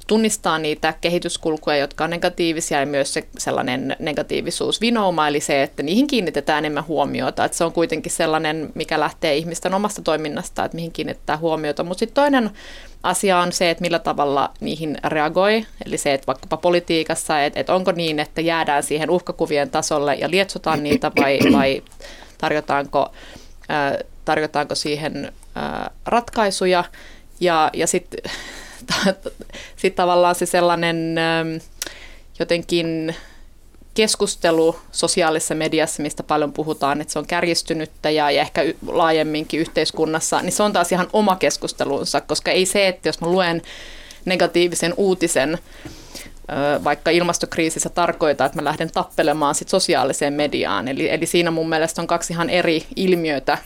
[0.06, 5.82] tunnistaa niitä kehityskulkuja, jotka on negatiivisia ja myös se sellainen negatiivisuus vinouma, eli se, että
[5.82, 7.44] niihin kiinnitetään enemmän huomiota.
[7.44, 11.84] Että se on kuitenkin sellainen, mikä lähtee ihmisten omasta toiminnasta, että mihin kiinnitetään huomiota.
[11.84, 12.50] Mutta sitten toinen
[13.02, 17.74] asia on se, että millä tavalla niihin reagoi, eli se, että vaikkapa politiikassa, että, että
[17.74, 21.82] onko niin, että jäädään siihen uhkakuvien tasolle ja lietsotaan niitä vai, vai
[22.38, 23.12] tarjotaanko,
[23.70, 23.92] äh,
[24.24, 26.84] tarjotaanko siihen äh, ratkaisuja.
[27.40, 28.20] Ja, ja sitten
[29.76, 31.49] sitten tavallaan se sellainen ähm,
[32.39, 33.14] jotenkin
[33.95, 40.43] keskustelu sosiaalisessa mediassa, mistä paljon puhutaan, että se on kärjistynyttä ja, ja ehkä laajemminkin yhteiskunnassa,
[40.43, 43.62] niin se on taas ihan oma keskustelunsa, koska ei se, että jos mä luen
[44.24, 45.59] negatiivisen uutisen,
[46.85, 50.89] vaikka ilmastokriisissä tarkoittaa, että mä lähden tappelemaan sit sosiaaliseen mediaan.
[50.89, 53.59] Eli, eli siinä mun mielestä on kaksi ihan eri ilmiötä,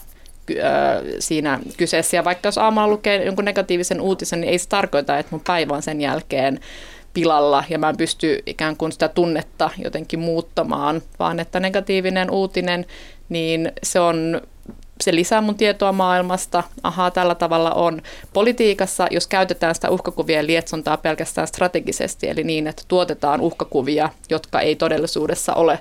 [1.19, 2.17] siinä kyseessä.
[2.17, 5.75] Ja vaikka jos aamulla lukee jonkun negatiivisen uutisen, niin ei se tarkoita, että mun päivä
[5.75, 6.61] on sen jälkeen
[7.15, 12.87] pilalla ja mä en pysty ikään kuin sitä tunnetta jotenkin muuttamaan, vaan että negatiivinen uutinen,
[13.29, 14.41] niin se on
[15.01, 18.03] se lisää mun tietoa maailmasta, ahaa, tällä tavalla on.
[18.33, 24.77] Politiikassa, jos käytetään sitä uhkakuvien lietsontaa pelkästään strategisesti, eli niin, että tuotetaan uhkakuvia, jotka ei
[24.77, 25.81] todellisuudessa ole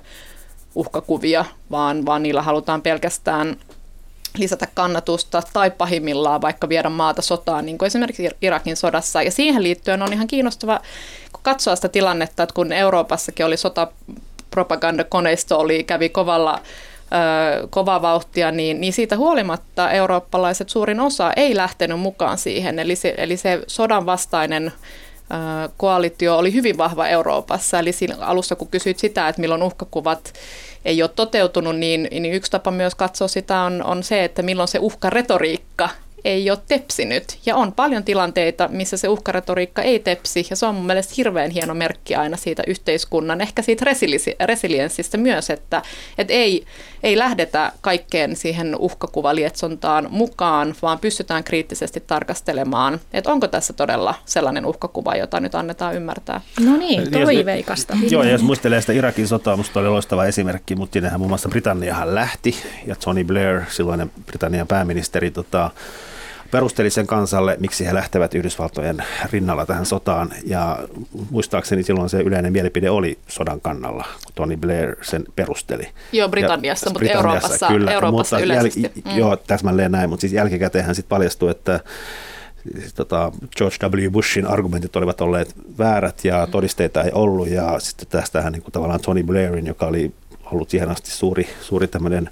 [0.76, 3.58] uhkakuvia, vaan, vaan niillä halutaan pelkästään
[4.40, 9.22] lisätä kannatusta tai pahimmillaan vaikka viedä maata sotaan, niin kuin esimerkiksi Irakin sodassa.
[9.22, 10.80] Ja siihen liittyen on ihan kiinnostava
[11.42, 16.62] katsoa sitä tilannetta, että kun Euroopassakin oli sotapropagandakoneisto, oli, kävi kovalla
[17.70, 22.80] kovaa vauhtia, niin, niin siitä huolimatta eurooppalaiset suurin osa ei lähtenyt mukaan siihen.
[22.80, 24.72] Eli se, eli se sodan vastainen
[25.78, 27.80] koalitio oli hyvin vahva Euroopassa.
[27.80, 30.34] Eli siinä alussa, kun kysyit sitä, että milloin uhkakuvat
[30.86, 34.68] ei ole toteutunut, niin, niin yksi tapa myös katsoa sitä on, on se, että milloin
[34.68, 35.90] se uhkaretoriikka
[36.26, 37.38] ei ole tepsinyt.
[37.46, 41.52] Ja on paljon tilanteita, missä se uhkaretoriikka ei tepsi, ja se on mun mielestä hirveän
[41.52, 45.82] hieno merkki aina siitä yhteiskunnan, ehkä siitä resili- resilienssistä myös, että,
[46.18, 46.66] että ei,
[47.04, 54.66] ei lähdetä kaikkeen siihen uhkakuvalietsontaan mukaan, vaan pystytään kriittisesti tarkastelemaan, että onko tässä todella sellainen
[54.66, 56.42] uhkakuva, jota nyt annetaan ymmärtää.
[56.66, 57.98] No niin, toiveikasta.
[58.10, 61.50] Joo, ja jos muistelee sitä Irakin sotaa, minusta oli loistava esimerkki, mutta sinnehän muun muassa
[61.50, 62.56] Britanniahan lähti,
[62.86, 65.72] ja Tony Blair, silloinen Britannian pääministeri, tota,
[66.56, 70.30] perusteli sen kansalle, miksi he lähtevät Yhdysvaltojen rinnalla tähän sotaan.
[70.46, 70.80] Ja
[71.30, 75.90] muistaakseni silloin se yleinen mielipide oli sodan kannalla, kun Tony Blair sen perusteli.
[76.12, 78.82] Joo, Britanniassa, ja, mutta Britanniassa, Euroopassa, kyllä, Euroopassa mutta yleisesti.
[78.82, 79.20] Jäl, mm.
[79.20, 81.80] Joo, täsmälleen näin, mutta siis jälkikäteen sitten paljastui, että
[82.96, 84.12] tota George W.
[84.12, 87.48] Bushin argumentit olivat olleet väärät ja todisteita ei ollut.
[87.48, 90.14] Ja sitten tästähän niin kuin tavallaan Tony Blairin, joka oli
[90.52, 92.30] ollut siihen asti suuri, suuri tämmöinen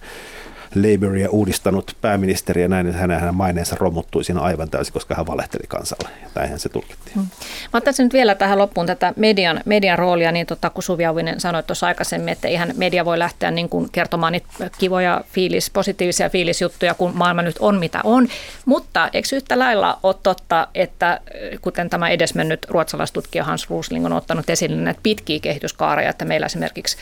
[0.75, 5.67] Labouria uudistanut pääministeri ja näin, että hänen, maineensa romuttui siinä aivan täysin, koska hän valehteli
[5.67, 6.09] kansalle.
[6.35, 7.13] Näinhän se tulkittiin.
[7.15, 7.27] Hmm.
[7.73, 11.39] Mä ottaisin nyt vielä tähän loppuun tätä median, median roolia, niin tota, kun Suvi Auvinen
[11.39, 16.29] sanoi tuossa aikaisemmin, että ihan media voi lähteä niin kuin kertomaan niitä kivoja fiilis, positiivisia
[16.29, 18.27] fiilisjuttuja, kun maailma nyt on mitä on.
[18.65, 21.19] Mutta eikö yhtä lailla ole totta, että
[21.61, 26.97] kuten tämä edesmennyt ruotsalaistutkija Hans Rusling on ottanut esille näitä pitkiä kehityskaareja, että meillä esimerkiksi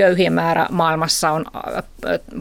[0.00, 1.44] köyhien määrä maailmassa on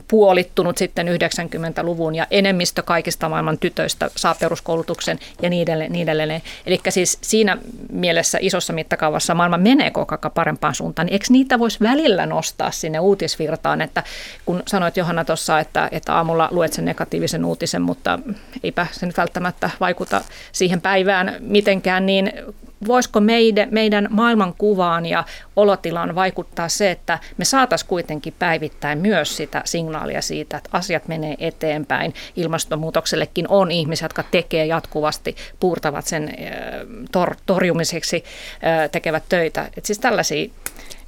[0.07, 5.91] puolittunut sitten 90-luvun ja enemmistö kaikista maailman tytöistä saa peruskoulutuksen ja niin edelleen.
[5.91, 6.41] Niin edelleen.
[6.65, 7.57] Eli siis siinä
[7.91, 12.71] mielessä isossa mittakaavassa maailma menee koko ajan parempaan suuntaan, niin eikö niitä voisi välillä nostaa
[12.71, 14.03] sinne uutisvirtaan, että
[14.45, 18.19] kun sanoit Johanna tuossa, että, että aamulla luet sen negatiivisen uutisen, mutta
[18.63, 22.33] eipä se nyt välttämättä vaikuta siihen päivään mitenkään, niin
[22.87, 25.23] voisiko meidän, meidän maailmankuvaan ja
[25.55, 31.35] olotilaan vaikuttaa se, että me saataisiin kuitenkin päivittäin myös sitä signaalia siitä, että asiat menee
[31.39, 32.13] eteenpäin.
[32.35, 36.33] Ilmastonmuutoksellekin on ihmisiä, jotka tekee jatkuvasti, puurtavat sen
[37.11, 38.23] tor- torjumiseksi,
[38.91, 39.69] tekevät töitä.
[39.77, 40.49] Et siis tällaisia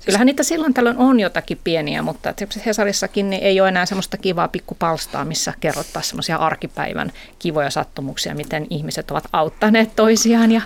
[0.05, 2.33] Kyllähän niitä silloin tällöin on jotakin pieniä, mutta
[2.65, 8.67] Hesarissakin niin ei ole enää semmoista kivaa pikkupalstaa, missä kerrottaisiin semmoisia arkipäivän kivoja sattumuksia, miten
[8.69, 10.61] ihmiset ovat auttaneet toisiaan ja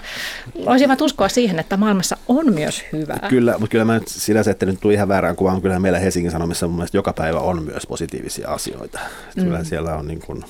[0.65, 3.27] voisivat uskoa siihen, että maailmassa on myös hyvää.
[3.29, 6.31] Kyllä, mutta kyllä mä nyt se, että nyt tuli ihan väärään kuvaan, kyllä meillä Helsingin
[6.31, 8.99] Sanomissa mun mielestä joka päivä on myös positiivisia asioita.
[9.35, 9.65] Kyllä mm.
[9.65, 10.45] siellä on niin kuin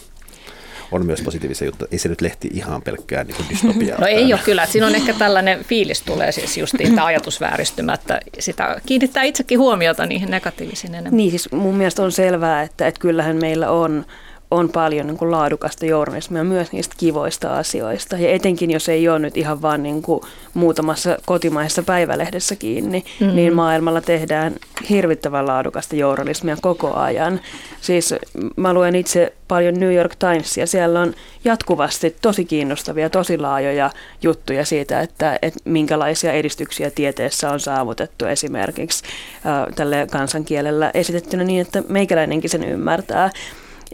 [0.92, 1.90] on myös positiivisia juttuja.
[1.92, 4.00] Ei se nyt lehti ihan pelkkää niin kuin dystopiaa.
[4.06, 4.66] No ei ole kyllä.
[4.66, 10.06] Siinä on ehkä tällainen fiilis tulee siis justiin tämä ajatusvääristymä, että sitä kiinnittää itsekin huomiota
[10.06, 11.18] niihin negatiivisiin enemmän.
[11.18, 14.06] Niin siis mun mielestä on selvää, että, että kyllähän meillä on
[14.52, 18.18] on paljon niin kuin laadukasta journalismia myös niistä kivoista asioista.
[18.18, 20.22] Ja etenkin jos ei ole nyt ihan vaan niin kuin
[20.54, 23.36] muutamassa kotimaisessa päivälehdessä kiinni, mm-hmm.
[23.36, 24.56] niin maailmalla tehdään
[24.90, 27.40] hirvittävän laadukasta journalismia koko ajan.
[27.82, 28.16] Siis
[28.56, 30.68] mä luen itse paljon New York Timesia.
[30.68, 33.90] Siellä on jatkuvasti tosi kiinnostavia, tosi laajoja
[34.22, 39.04] juttuja siitä, että, että minkälaisia edistyksiä tieteessä on saavutettu esimerkiksi
[39.36, 43.30] äh, tälle kansankielellä esitettynä niin, että meikäläinenkin sen ymmärtää.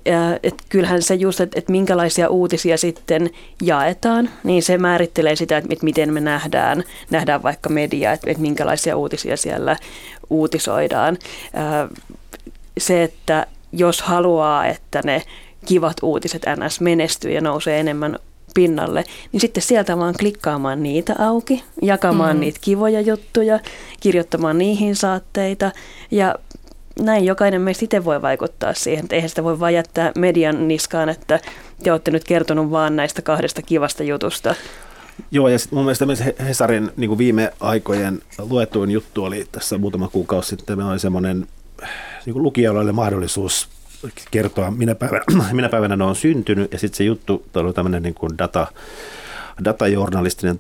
[0.06, 3.30] Ja, et kyllähän se just, että et minkälaisia uutisia sitten
[3.62, 8.38] jaetaan, niin se määrittelee sitä, että et miten me nähdään, nähdään vaikka media, että et
[8.38, 9.78] minkälaisia uutisia siellä
[10.30, 11.18] uutisoidaan.
[12.78, 15.22] Se, että jos haluaa, että ne
[15.66, 18.20] kivat uutiset NS menestyy ja nousee enemmän
[18.54, 22.40] pinnalle, niin sitten sieltä vaan klikkaamaan niitä auki, jakamaan mm.
[22.40, 23.60] niitä kivoja juttuja,
[24.00, 25.72] kirjoittamaan niihin saatteita
[26.12, 26.36] ja
[27.00, 29.04] näin jokainen meistä itse voi vaikuttaa siihen.
[29.04, 31.40] Että eihän sitä voi vain jättää median niskaan, että
[31.84, 34.56] te olette nyt kertonut vaan näistä kahdesta kivasta jutusta.
[35.32, 40.08] Joo, ja sitten mun mielestä myös Hesarin niin viime aikojen luetuin juttu oli tässä muutama
[40.08, 40.78] kuukausi sitten.
[40.78, 41.48] Meillä oli semmoinen
[42.26, 43.70] niin kuin lukijoille mahdollisuus
[44.32, 48.16] kertoa, minä päivänä, minä päivänä ne on syntynyt, ja sitten se juttu oli tämmöinen niin
[48.38, 48.68] data,
[49.66, 50.60] datajournalistinen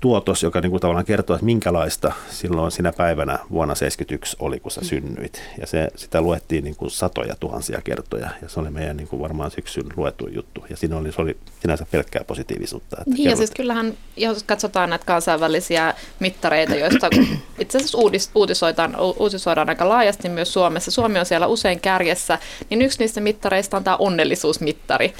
[0.00, 4.70] tuotos, joka niin kuin tavallaan kertoo, että minkälaista silloin sinä päivänä vuonna 1971 oli, kun
[4.70, 4.86] sä mm.
[4.86, 5.42] synnyit.
[5.60, 9.22] Ja se, sitä luettiin niin kuin satoja tuhansia kertoja, ja se oli meidän niin kuin
[9.22, 10.64] varmaan syksyn luettu juttu.
[10.70, 12.96] Ja siinä oli, se oli sinänsä pelkkää positiivisuutta.
[13.00, 17.08] Että niin, ja siis kyllähän, jos katsotaan näitä kansainvälisiä mittareita, joista
[17.58, 20.90] itse asiassa uudis, uutisoidaan, uutisoidaan aika laajasti myös Suomessa.
[20.90, 22.38] Suomi on siellä usein kärjessä,
[22.70, 25.14] niin yksi niistä mittareista on tämä onnellisuusmittari.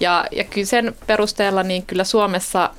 [0.00, 2.70] Ja, ja kyllä sen perusteella niin kyllä Suomessa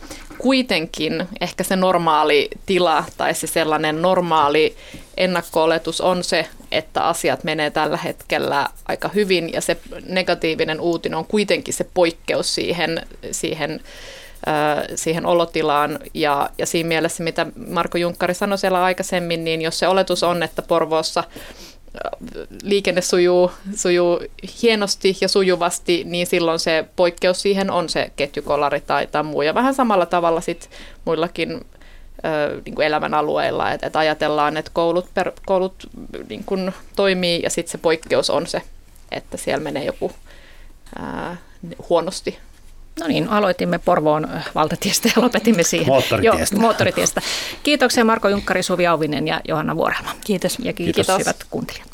[0.44, 4.76] kuitenkin ehkä se normaali tila tai se sellainen normaali
[5.18, 9.78] ennakko-oletus on se, että asiat menee tällä hetkellä aika hyvin ja se
[10.08, 13.82] negatiivinen uutinen on kuitenkin se poikkeus siihen, siihen
[14.96, 16.00] siihen olotilaan.
[16.14, 20.44] Ja, ja siinä mielessä, mitä Marko Junkkari sanoi siellä aikaisemmin, niin jos se oletus on,
[20.44, 21.24] että Porvoossa
[22.64, 24.20] liikenne sujuu, sujuu
[24.62, 29.42] hienosti ja sujuvasti, niin silloin se poikkeus siihen on se ketjukolari tai, tai muu.
[29.42, 30.70] Ja vähän samalla tavalla sit
[31.06, 31.66] muillakin
[32.66, 35.90] niin kuin elämän alueilla, että, että ajatellaan, että koulut, per, koulut
[36.30, 38.62] niin kuin toimii ja sitten se poikkeus on se,
[39.12, 40.12] että siellä menee joku
[41.00, 41.38] ää,
[41.90, 42.38] huonosti
[43.00, 45.88] No niin, aloitimme Porvoon valtatiestä ja lopetimme siihen.
[45.88, 46.56] Moottoritiestä.
[46.56, 47.22] Jo, moottoritiestä.
[47.64, 50.10] Kiitoksia Marko Junkkari, Suvi Auvinen ja Johanna Vuorelma.
[50.26, 50.58] Kiitos.
[50.60, 51.20] Ja kiitos, kiitos.
[51.20, 51.88] hyvät kuuntelijat.